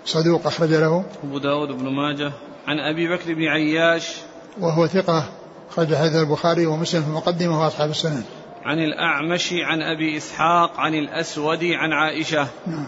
[0.04, 1.04] صدوق أخرج له.
[1.24, 2.32] أبو داود بن ماجه.
[2.66, 4.16] عن أبي بكر بن عياش.
[4.60, 5.24] وهو ثقة
[5.70, 8.24] أخرج هذا البخاري ومسلم في المقدمة وأصحاب السنن.
[8.64, 12.46] عن الأعمش عن أبي إسحاق عن الأسود عن عائشة.
[12.66, 12.86] نعم.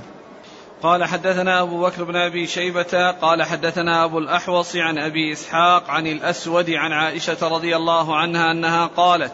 [0.82, 3.10] قال حدثنا أبو بكر بن أبي شيبة.
[3.10, 8.86] قال حدثنا أبو الأحوص عن أبي إسحاق عن الأسود عن عائشة رضي الله عنها أنها
[8.86, 9.32] قالت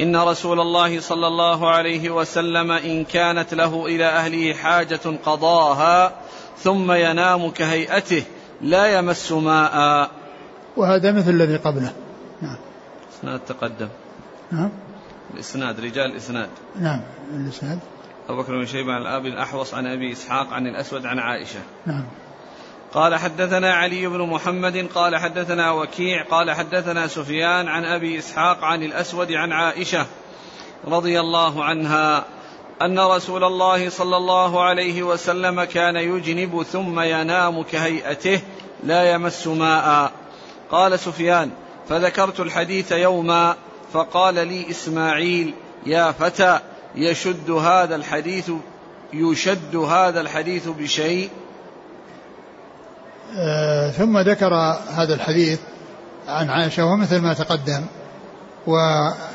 [0.00, 6.12] إن رسول الله صلى الله عليه وسلم إن كانت له إلى أهله حاجة قضاها
[6.62, 8.24] ثم ينام كهيئته
[8.60, 10.10] لا يمس ماء.
[10.76, 11.92] وهذا مثل الذي قبله.
[12.42, 12.56] نعم.
[13.12, 13.88] إسناد تقدم.
[14.52, 14.70] نعم.
[15.34, 16.48] الإسناد رجال الإسناد.
[16.80, 17.00] نعم
[17.34, 17.78] الإسناد.
[18.28, 21.60] أبو بكر بن شيبة عن الاب الأحوص عن أبي إسحاق عن الأسود عن عائشة.
[21.86, 22.04] نعم.
[22.94, 28.82] قال حدثنا علي بن محمد قال حدثنا وكيع قال حدثنا سفيان عن أبي إسحاق عن
[28.82, 30.06] الأسود عن عائشة
[30.84, 32.24] رضي الله عنها.
[32.82, 38.40] أن رسول الله صلى الله عليه وسلم كان يجنب ثم ينام كهيئته
[38.84, 40.12] لا يمس ماء.
[40.70, 41.50] قال سفيان
[41.88, 43.56] فذكرت الحديث يوما
[43.92, 45.54] فقال لي إسماعيل
[45.86, 46.58] يا فتى
[46.94, 48.50] يشد هذا الحديث
[49.12, 51.30] يشد هذا الحديث بشيء؟
[53.36, 54.54] آه ثم ذكر
[54.90, 55.60] هذا الحديث
[56.28, 57.86] عن عائشة ومثل ما تقدم
[58.66, 59.29] وقول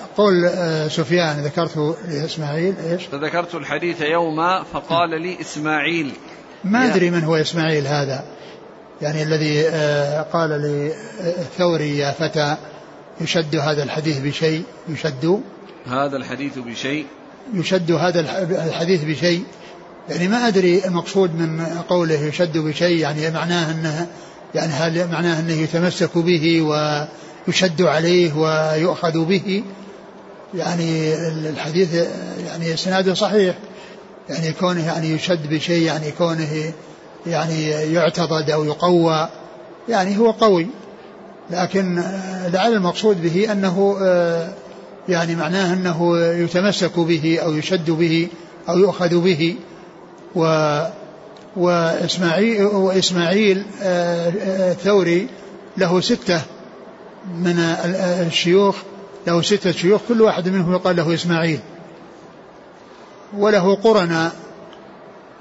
[0.45, 6.11] آه سفيان ذكرته لإسماعيل إيش؟ فذكرت الحديث يوما فقال لي إسماعيل.
[6.63, 8.23] ما أدري من هو إسماعيل هذا.
[9.01, 10.49] يعني الذي آه قال
[11.39, 12.57] لثوري يا فتى
[13.21, 15.41] يشد هذا الحديث بشيء يشد.
[15.87, 17.05] هذا الحديث بشيء.
[17.53, 18.19] يشد هذا
[18.65, 19.43] الحديث بشيء.
[20.09, 24.07] يعني ما أدري المقصود من قوله يشد بشيء يعني معناه أنه
[24.55, 26.61] يعني هل معناه أنه يتمسك به
[27.47, 29.63] ويشد عليه ويؤخذ به.
[30.55, 31.93] يعني الحديث
[32.47, 33.55] يعني اسناده صحيح.
[34.29, 36.73] يعني كونه يعني يشد بشيء يعني كونه
[37.27, 39.29] يعني يعتضد أو يقوى
[39.89, 40.67] يعني هو قوي.
[41.51, 42.03] لكن
[42.53, 43.97] لعل المقصود به أنه
[45.09, 48.27] يعني معناه أنه يتمسك به أو يشد به
[48.69, 49.55] أو يؤخذ به.
[50.35, 50.79] و
[51.55, 55.27] وإسماعيل وإسماعيل الثوري
[55.77, 56.41] له ستة
[57.37, 57.59] من
[58.27, 58.75] الشيوخ.
[59.27, 61.59] له ستة شيوخ كل واحد منهم يقال له إسماعيل.
[63.37, 64.31] وله قرنا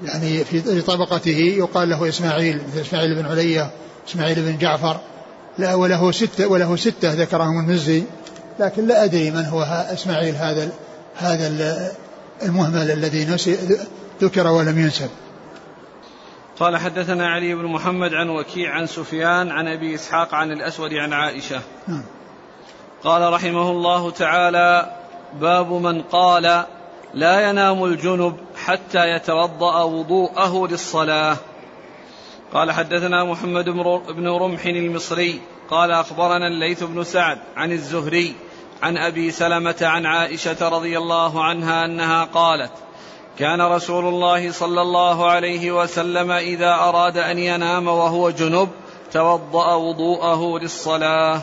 [0.01, 3.71] يعني في طبقته يقال له إسماعيل مثل إسماعيل بن علية
[4.09, 4.99] إسماعيل بن جعفر.
[5.57, 8.03] لا وله ستة وله ستة ذكرهم المزي
[8.59, 9.61] لكن لا أدري من هو
[9.93, 10.69] إسماعيل هذا
[11.15, 11.91] هذا
[12.43, 13.37] المهمل الذي
[14.21, 15.09] ذكر ولم ينسب.
[16.59, 21.13] قال حدثنا علي بن محمد عن وكيع عن سفيان عن أبي إسحاق عن الأسود عن
[21.13, 21.61] عائشة.
[21.87, 22.03] نعم.
[23.05, 24.91] قال رحمه الله تعالى
[25.33, 26.65] باب من قال
[27.13, 31.37] لا ينام الجنب حتى يتوضأ وضوءه للصلاة.
[32.53, 33.69] قال حدثنا محمد
[34.09, 38.35] بن رمح المصري قال أخبرنا الليث بن سعد عن الزهري
[38.81, 42.71] عن أبي سلمة عن عائشة رضي الله عنها أنها قالت
[43.39, 48.69] كان رسول الله صلى الله عليه وسلم إذا أراد أن ينام وهو جنب
[49.11, 51.41] توضأ وضوءه للصلاة.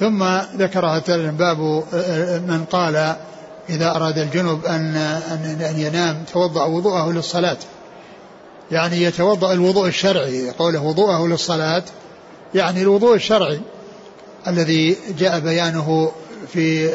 [0.00, 0.24] ثم
[0.56, 0.98] ذكر
[1.30, 1.58] باب
[2.48, 3.16] من قال
[3.68, 4.96] إذا أراد الجنب أن
[5.70, 7.56] أن ينام توضأ وضوءه للصلاة.
[8.70, 11.82] يعني يتوضأ الوضوء الشرعي قوله وضوءه للصلاة
[12.54, 13.60] يعني الوضوء الشرعي
[14.46, 16.12] الذي جاء بيانه
[16.52, 16.88] في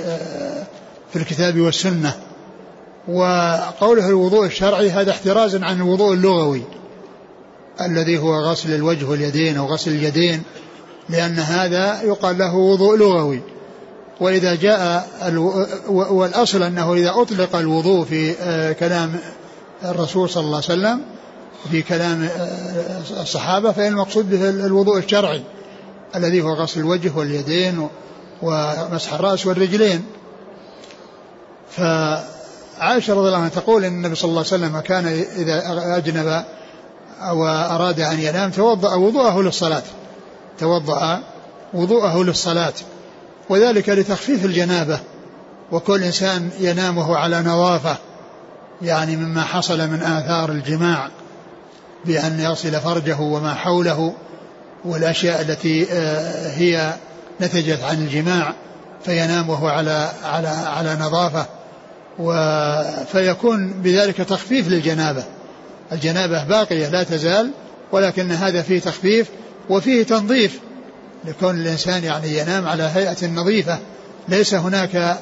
[1.13, 2.13] في الكتاب والسنة.
[3.07, 6.63] وقوله الوضوء الشرعي هذا احترازا عن الوضوء اللغوي
[7.81, 10.43] الذي هو غسل الوجه واليدين أو غسل اليدين.
[11.09, 13.41] لأن هذا يقال له وضوء لغوي.
[14.19, 15.07] وإذا جاء
[15.89, 18.33] والأصل أنه إذا أطلق الوضوء في
[18.79, 19.15] كلام
[19.85, 21.01] الرسول صلى الله عليه وسلم
[21.71, 22.29] في كلام
[23.19, 25.43] الصحابة فإن المقصود به الوضوء الشرعي
[26.15, 27.87] الذي هو غسل الوجه واليدين
[28.41, 30.05] ومسح الرأس والرجلين.
[31.71, 35.05] فعائشة رضي الله عنها تقول إن النبي صلى الله عليه وسلم كان
[35.37, 35.63] إذا
[35.97, 36.43] أجنب
[37.21, 39.83] أو أراد أن ينام توضأ وضوءه للصلاة.
[40.59, 41.23] توضأ
[41.73, 42.73] وضوءه للصلاة
[43.49, 44.99] وذلك لتخفيف الجنابة
[45.71, 47.97] وكل إنسان ينام وهو على نظافة
[48.81, 51.09] يعني مما حصل من آثار الجماع
[52.05, 54.13] بأن يغسل فرجه وما حوله
[54.85, 55.85] والأشياء التي
[56.55, 56.93] هي
[57.41, 58.53] نتجت عن الجماع
[59.05, 61.45] فينام وهو على على على نظافة
[63.11, 65.23] فيكون بذلك تخفيف للجنابة.
[65.91, 67.51] الجنابة باقية لا تزال
[67.91, 69.29] ولكن هذا فيه تخفيف
[69.69, 70.59] وفيه تنظيف
[71.25, 73.79] لكون الإنسان يعني ينام على هيئة نظيفة.
[74.27, 75.17] ليس هناك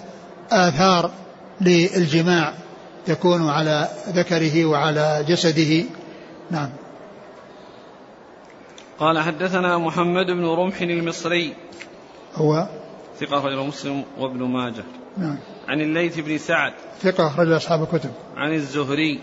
[0.51, 1.11] آثار
[1.61, 2.53] للجماع
[3.05, 5.83] تكون على ذكره وعلى جسده.
[6.51, 6.69] نعم.
[8.99, 11.53] قال حدثنا محمد بن رمح المصري.
[12.35, 12.67] هو
[13.19, 14.83] ثقة رجل مسلم وابن ماجه.
[15.17, 15.37] نعم.
[15.67, 16.73] عن الليث بن سعد.
[17.01, 18.11] ثقة أخرج أصحاب الكتب.
[18.35, 19.19] عن الزهري.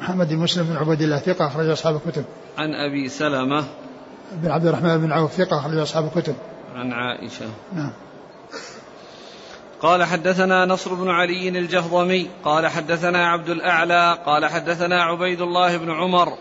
[0.00, 2.24] محمد بن مسلم بن عبد الله ثقة أخرج أصحاب الكتب.
[2.58, 3.64] عن أبي سلمة.
[4.32, 6.34] بن عبد الرحمن بن عوف ثقة أخرج أصحاب الكتب.
[6.76, 7.46] عن عائشة.
[7.72, 7.92] نعم.
[9.82, 15.90] قال حدثنا نصر بن علي الجهضمي قال حدثنا عبد الأعلى قال حدثنا عبيد الله بن
[15.90, 16.32] عمر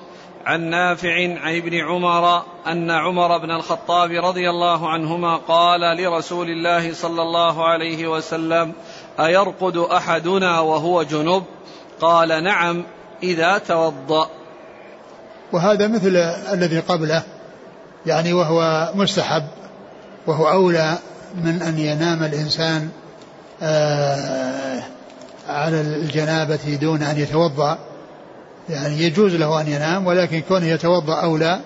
[0.46, 6.94] عن نافع عن ابن عمر أن عمر بن الخطاب رضي الله عنهما قال لرسول الله
[6.94, 8.74] صلى الله عليه وسلم
[9.20, 11.44] أيرقد أحدنا وهو جنب؟
[12.02, 12.84] قال نعم
[13.24, 14.30] إذا توضأ.
[15.54, 16.16] وهذا مثل
[16.54, 17.24] الذي قبله.
[18.08, 19.44] يعني وهو مستحب
[20.28, 20.98] وهو أولى
[21.44, 22.90] من أن ينام الإنسان
[23.62, 24.84] آه
[25.50, 27.78] على الجنابة دون أن يتوضأ.
[28.70, 31.60] يعني يجوز له أن ينام ولكن كونه يتوضأ أولى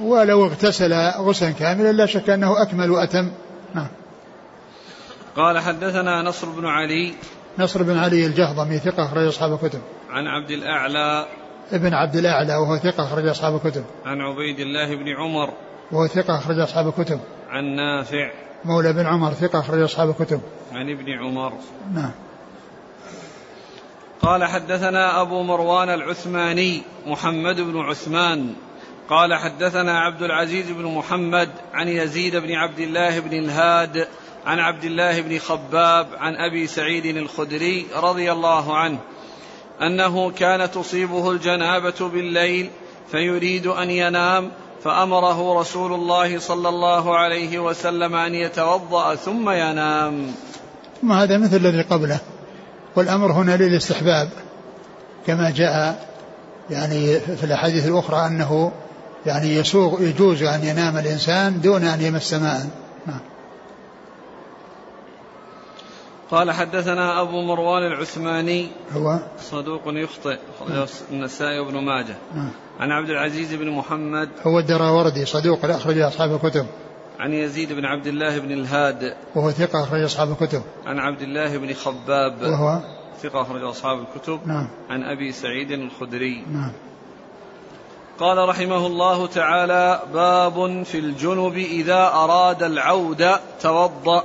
[0.00, 3.30] ولو اغتسل غسلا كاملا لا شك أنه أكمل وأتم.
[3.74, 3.88] نعم.
[5.36, 7.14] قال حدثنا نصر بن علي.
[7.58, 9.80] نصر بن علي الجهضمي ثقة أخرج أصحاب الكتب.
[10.10, 11.26] عن عبد الأعلى
[11.72, 13.84] ابن عبد الأعلى وهو ثقة أخرج أصحاب الكتب.
[14.04, 15.52] عن عبيد الله بن عمر.
[15.92, 17.20] وهو ثقة أخرج أصحاب الكتب.
[17.50, 18.30] عن نافع.
[18.64, 20.40] مولى بن عمر ثقة أخرج أصحاب الكتب.
[20.72, 21.52] عن ابن عمر.
[21.94, 22.10] نعم.
[24.22, 28.54] قال حدثنا أبو مروان العثماني محمد بن عثمان.
[29.08, 34.08] قال حدثنا عبد العزيز بن محمد عن يزيد بن عبد الله بن الهاد
[34.46, 38.98] عن عبد الله بن خباب عن أبي سعيد الخدري رضي الله عنه.
[39.82, 42.70] أنه كان تصيبه الجنابة بالليل
[43.10, 44.50] فيريد أن ينام
[44.84, 50.32] فأمره رسول الله صلى الله عليه وسلم أن يتوضأ ثم ينام.
[51.02, 52.18] ما هذا مثل الذي قبله.
[52.96, 54.28] والأمر هنا للاستحباب
[55.26, 56.08] كما جاء
[56.70, 58.72] يعني في الأحاديث الأخرى أنه
[59.26, 62.66] يعني يسوغ يجوز أن ينام الإنسان دون أن يمس ماء.
[63.06, 63.20] نعم.
[66.30, 68.68] قال حدثنا أبو مروان العثماني.
[68.92, 70.38] هو؟ صدوق يخطئ
[71.10, 72.16] النسائي وابن ماجه.
[72.34, 72.50] نعم.
[72.80, 74.28] عن عبد العزيز بن محمد.
[74.46, 76.66] هو الدراوردي صدوق أخرج أصحاب الكتب.
[77.18, 79.16] عن يزيد بن عبد الله بن الهاد.
[79.34, 80.62] وهو ثقة أخرج أصحاب الكتب.
[80.86, 82.42] عن عبد الله بن خباب.
[82.42, 82.80] وهو؟
[83.22, 84.40] ثقة أخرج أصحاب الكتب.
[84.46, 84.68] نعم.
[84.90, 86.44] عن أبي سعيد الخدري.
[86.52, 86.72] نعم.
[88.18, 93.26] قال رحمه الله تعالى باب في الجنب إذا أراد العود
[93.60, 94.24] توضأ.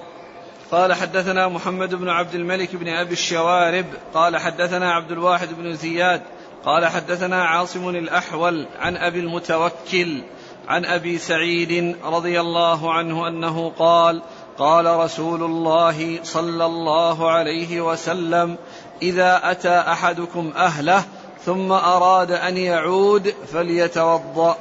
[0.71, 6.21] قال حدثنا محمد بن عبد الملك بن أبي الشوارب قال حدثنا عبد الواحد بن زياد
[6.65, 10.21] قال حدثنا عاصم الأحول عن أبي المتوكل
[10.67, 14.21] عن أبي سعيد رضي الله عنه أنه قال
[14.57, 18.57] قال رسول الله صلى الله عليه وسلم
[19.01, 21.03] إذا أتى أحدكم أهله
[21.45, 24.57] ثم أراد أن يعود فليتوضأ.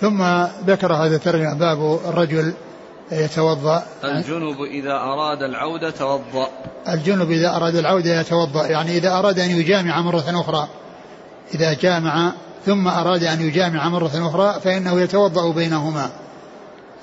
[0.00, 0.22] ثم
[0.66, 2.54] ذكر هذا الترجمه باب الرجل
[3.12, 3.82] يتوضأ.
[4.04, 6.48] الجنب إذا أراد العودة توضأ.
[6.88, 8.66] الجنب إذا أراد العودة يتوضأ.
[8.66, 10.68] يعني إذا أراد أن يجامع مرة أخرى.
[11.54, 12.32] إذا جامع
[12.66, 16.10] ثم أراد أن يجامع مرة أخرى فإنه يتوضأ بينهما.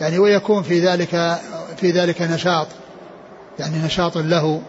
[0.01, 1.39] يعني ويكون في ذلك
[1.78, 2.68] في ذلك نشاط.
[3.60, 4.62] يعني نشاط له.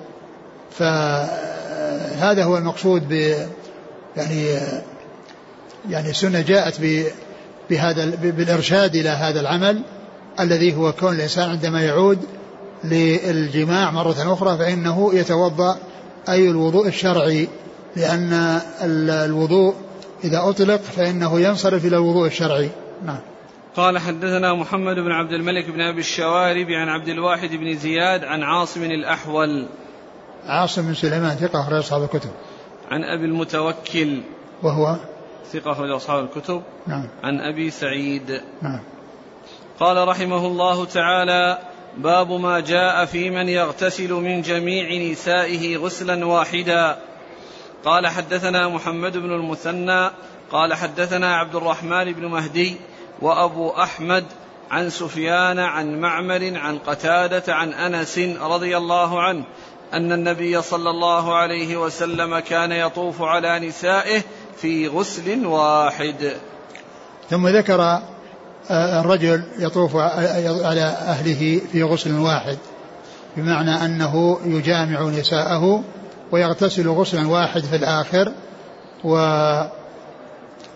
[0.70, 3.12] فهذا هو المقصود ب
[4.16, 4.59] يعني
[5.91, 6.80] يعني السنة جاءت
[7.70, 9.82] بهذا بالإرشاد إلى هذا العمل.
[10.41, 12.18] الذي هو كون الإنسان عندما يعود
[12.84, 15.78] للجماع مرة أخرى فإنه يتوضأ
[16.28, 17.49] أي الوضوء الشرعي
[17.97, 18.61] لأن
[19.11, 19.74] الوضوء
[20.24, 22.70] إذا أطلق فإنه ينصرف إلى الوضوء الشرعي.
[23.05, 23.18] نعم.
[23.76, 28.43] قال حدثنا محمد بن عبد الملك بن أبي الشوارب عن عبد الواحد بن زياد عن
[28.43, 29.66] عاصم الأحول.
[30.47, 32.30] عاصم بن سليمان ثقة أخرج أصحاب الكتب.
[32.91, 34.20] عن أبي المتوكل
[34.62, 34.97] وهو؟
[35.53, 36.62] ثقة أخرج أصحاب الكتب.
[36.86, 37.09] نعم.
[37.22, 38.41] عن أبي سعيد.
[38.62, 38.80] نعم.
[39.81, 41.59] قال رحمه الله تعالى
[41.97, 46.99] باب ما جاء في من يغتسل من جميع نسائه غسلا واحدا.
[47.85, 50.11] قال حدثنا محمد بن المثنى
[50.53, 52.76] قال حدثنا عبد الرحمن بن مهدي
[53.22, 54.24] وأبو أحمد
[54.70, 59.45] عن سفيان عن معمر عن قتادة عن أنس رضي الله عنه
[59.93, 64.22] أن النبي صلى الله عليه وسلم كان يطوف على نسائه
[64.57, 66.37] في غسل واحد.
[67.31, 68.03] ثم ذكر
[68.71, 72.59] الرجل يطوف على أهله في غسل واحد
[73.37, 75.83] بمعنى أنه يجامع نساءه
[76.33, 78.33] ويغتسل غسلا واحد في الآخر
[79.05, 79.14] و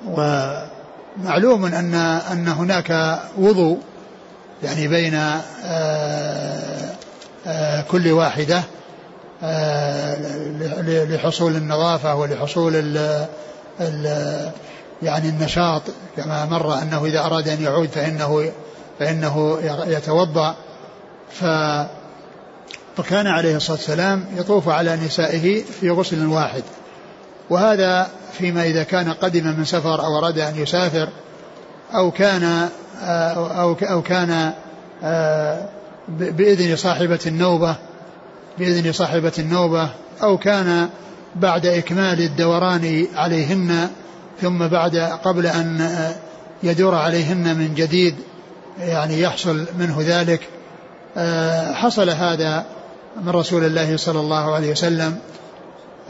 [0.07, 1.95] ومعلوم أن
[2.33, 3.79] أن هناك وضوء
[4.63, 5.15] يعني بين
[5.65, 6.93] آه،
[7.47, 8.63] آه، كل واحدة
[9.43, 10.17] آه،
[11.05, 14.51] لحصول النظافة ولحصول ال
[15.03, 15.83] يعني النشاط
[16.17, 18.53] كما مر أنه إذا أراد أن يعود فإنه
[18.99, 20.55] فإنه يتوضأ.
[21.31, 21.45] ف
[22.97, 26.63] فكان عليه الصلاة والسلام يطوف على نسائه في غسل واحد.
[27.51, 31.09] وهذا فيما إذا كان قدم من سفر أو أراد أن يسافر
[31.95, 32.69] أو كان
[33.03, 34.53] أو أو كان
[36.09, 37.77] بإذن صاحبة النوبة
[38.59, 39.89] بإذن صاحبة النوبة
[40.23, 40.89] أو كان
[41.37, 43.89] بعد إكمال الدوران عليهن
[44.41, 45.89] ثم بعد قبل أن
[46.63, 48.15] يدور عليهن من جديد
[48.79, 50.49] يعني يحصل منه ذلك
[51.17, 52.65] آه، حصل هذا
[53.23, 55.19] من رسول الله صلى الله عليه وسلم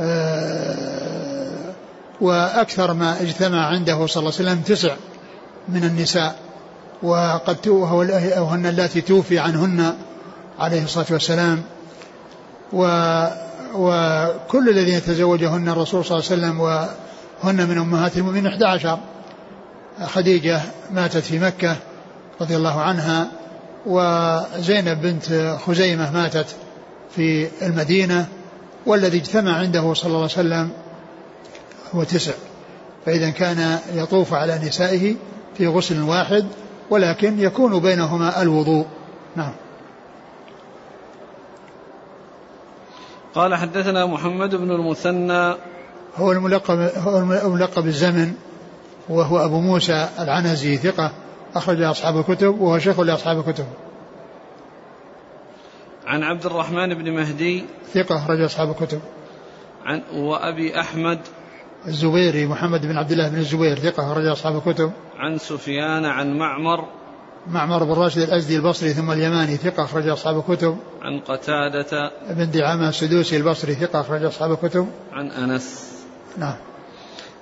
[0.01, 1.75] آه،
[2.21, 4.95] وأكثر ما اجتمع عنده صلى الله عليه وسلم تسع
[5.69, 6.37] من النساء
[7.03, 9.95] وقد وهن اللاتي توفي عنهن
[10.59, 11.63] عليه الصلاة والسلام
[12.73, 12.87] و
[13.75, 16.61] وكل الذين تزوجهن الرسول صلى الله عليه وسلم
[17.45, 18.99] وهن من أمهات المؤمنين 11
[20.05, 21.77] خديجة ماتت في مكة
[22.41, 23.29] رضي الله عنها
[23.87, 26.47] وزينب بنت خزيمة ماتت
[27.17, 28.27] في المدينة
[28.87, 30.71] والذي اجتمع عنده صلى الله عليه وسلم
[31.95, 32.33] هو تسع.
[33.07, 35.15] فإذا كان يطوف على نسائه
[35.57, 36.47] في غسل واحد
[36.91, 38.87] ولكن يكون بينهما الوضوء.
[39.37, 39.53] نعم.
[43.35, 45.55] قال حدثنا محمد بن المثنى
[46.17, 48.33] هو الملقب هو الملقب الزمن
[49.09, 51.13] وهو أبو موسى العنزي ثقة
[51.55, 53.67] أخرج أصحاب الكتب وهو شيخ لأصحاب الكتب.
[56.07, 59.01] عن عبد الرحمن بن مهدي ثقة أخرج أصحاب الكتب.
[59.85, 61.19] عن وأبي أحمد
[61.87, 64.93] الزبيري محمد بن عبد الله بن الزبير ثقة أخرج أصحاب الكتب.
[65.17, 66.85] عن سفيان عن معمر.
[67.47, 70.77] معمر بن راشد الأزدي البصري ثم اليماني ثقة أخرج أصحاب الكتب.
[71.03, 72.11] عن قتادة.
[72.31, 74.89] بن دعامة السدوسي البصري ثقة أخرج أصحاب الكتب.
[75.13, 75.92] عن أنس.
[76.37, 76.55] نعم.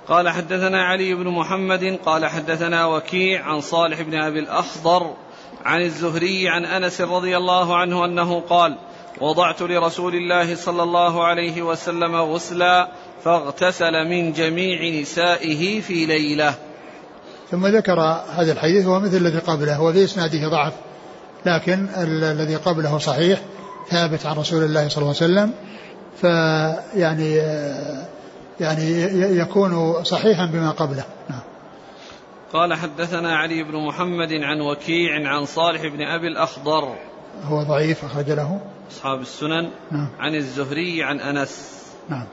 [0.07, 5.13] قال حدثنا علي بن محمد قال حدثنا وكيع عن صالح بن أبي الأخضر
[5.65, 8.77] عن الزهري عن أنس رضي الله عنه أنه قال
[9.21, 12.87] وضعت لرسول الله صلى الله عليه وسلم غسلا
[13.23, 16.55] فاغتسل من جميع نسائه في ليلة.
[17.51, 20.73] ثم ذكر هذا الحديث هو مثل الذي قبله هو في إسناده ضعف
[21.45, 23.39] لكن الذي قبله صحيح
[23.89, 25.53] ثابت عن رسول الله صلى الله عليه وسلم
[26.21, 27.41] فيعني
[28.61, 28.91] يعني
[29.37, 31.03] يكون صحيحا بما قبله.
[31.29, 31.41] نعم.
[32.53, 36.95] قال حدثنا علي بن محمد عن وكيع عن صالح بن أبي الأخضر.
[37.43, 38.59] هو ضعيف أخرج له.
[38.91, 39.69] أصحاب السنن.
[39.91, 40.09] نعم.
[40.19, 41.81] عن الزهري عن أنس.
[42.09, 42.27] نعم.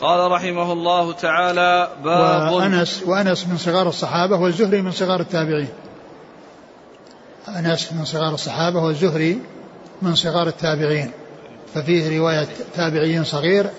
[0.00, 5.68] قال رحمه الله تعالى باب وأنس وأنس من صغار الصحابة والزهري من صغار التابعين.
[7.48, 9.40] أنس من صغار الصحابة والزهري
[10.02, 11.10] من صغار التابعين.
[11.74, 13.70] ففيه رواية تابعي صغير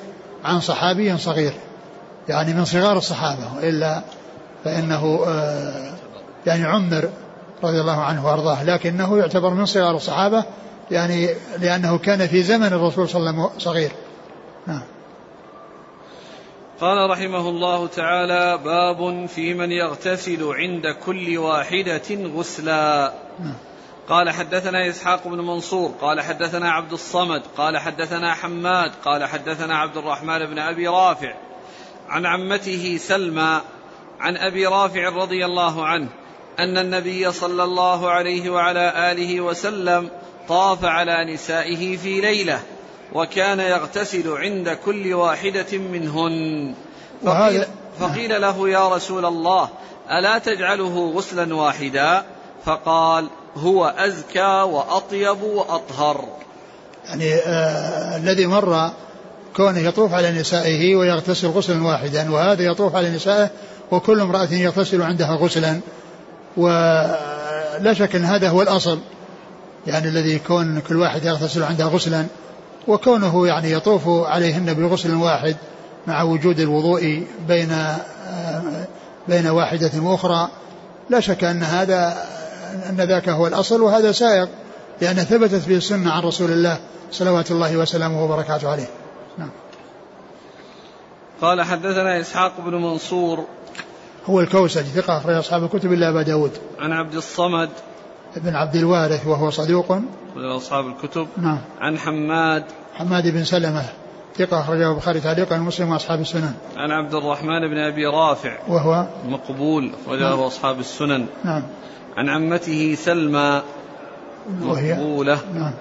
[0.43, 1.53] عن صحابي صغير
[2.29, 4.01] يعني من صغار الصحابة وإلا
[4.63, 5.93] فإنه آه،
[6.45, 7.09] يعني عمر
[7.63, 10.43] رضي الله عنه وأرضاه لكنه يعتبر من صغار الصحابة
[10.91, 11.29] يعني
[11.59, 13.91] لأنه كان في زمن الرسول صلى الله عليه وسلم صغير.
[14.67, 14.81] نعم.
[16.81, 23.13] قال رحمه الله تعالى باب في من يغتسل عند كل واحدة غسلا.
[24.09, 29.97] قال حدثنا إسحاق بن منصور قال حدثنا عبد الصمد قال حدثنا حماد قال حدثنا عبد
[29.97, 31.33] الرحمن بن أبي رافع.
[32.09, 33.61] عن عمته سلمى
[34.19, 36.09] عن أبي رافع رضي الله عنه
[36.59, 40.09] أن النبي صلى الله عليه وعلى آله وسلم
[40.47, 42.59] طاف على نسائه في ليلة
[43.13, 46.75] وكان يغتسل عند كل واحدة منهن.
[47.25, 47.65] فقيل,
[47.99, 49.69] فقيل له يا رسول الله
[50.11, 52.25] ألا تجعله غسلا واحدا؟
[52.65, 56.25] فقال هو أزكى وأطيب وأطهر.
[57.05, 58.91] يعني آه الذي مر
[59.55, 63.49] كونه يطوف على نسائه ويغتسل غسلا واحدا وهذا يطوف على نسائه
[63.91, 65.79] وكل امرأة يغتسل عندها غسلا.
[66.57, 68.99] ولا شك أن هذا هو الأصل
[69.87, 72.25] يعني الذي يكون كل واحد يغتسل عندها غسلا.
[72.87, 75.55] وكونه يعني يطوف عليهن بغسل واحد
[76.07, 77.77] مع وجود الوضوء بين
[79.27, 80.49] بين واحدة وأخرى
[81.09, 82.17] لا شك أن هذا
[82.73, 84.49] أن ذاك هو الأصل وهذا سائق
[85.01, 86.79] لأن ثبتت به السنة عن رسول الله
[87.11, 88.87] صلوات الله وسلامه وبركاته عليه.
[89.37, 89.49] نعم.
[91.41, 93.45] قال حدثنا إسحاق بن منصور.
[94.25, 96.51] هو الكوسج ثقة أخرج أصحاب الكتب إلا أبا داود.
[96.79, 97.69] عن عبد الصمد.
[98.35, 99.97] بن عبد الوارث وهو صدوق.
[100.37, 101.27] أصحاب الكتب.
[101.37, 101.59] نعم.
[101.79, 102.63] عن حماد.
[102.95, 103.83] حماد بن سلمة
[104.37, 106.53] ثقة أخرجه البخاري تعليقا ومسلم وأصحاب السنن.
[106.77, 108.57] عن عبد الرحمن بن أبي رافع.
[108.67, 109.91] وهو مقبول.
[110.05, 110.39] أخرجه نعم.
[110.39, 111.25] أصحاب السنن.
[111.43, 111.63] نعم.
[112.17, 113.61] عن عمته سلمى
[114.61, 115.73] مقبولة نعم.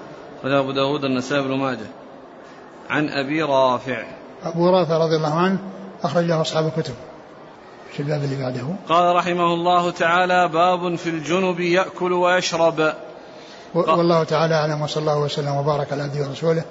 [0.45, 1.87] أبو داود النسائي بن ماجه.
[2.91, 4.05] عن أبي رافع.
[4.45, 5.59] أبو رافع رضي الله عنه
[6.03, 6.95] أخرجه أصحاب الكتب.
[7.93, 12.93] في الباب اللي بعده قال رحمه الله تعالى باب في الجنب يأكل ويشرب
[13.75, 16.65] والله تعالى أعلم وصلى الله وسلم وبارك على عبده ورسوله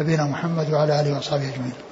[0.00, 1.89] نبينا محمد وعلى آله وأصحابه أجمعين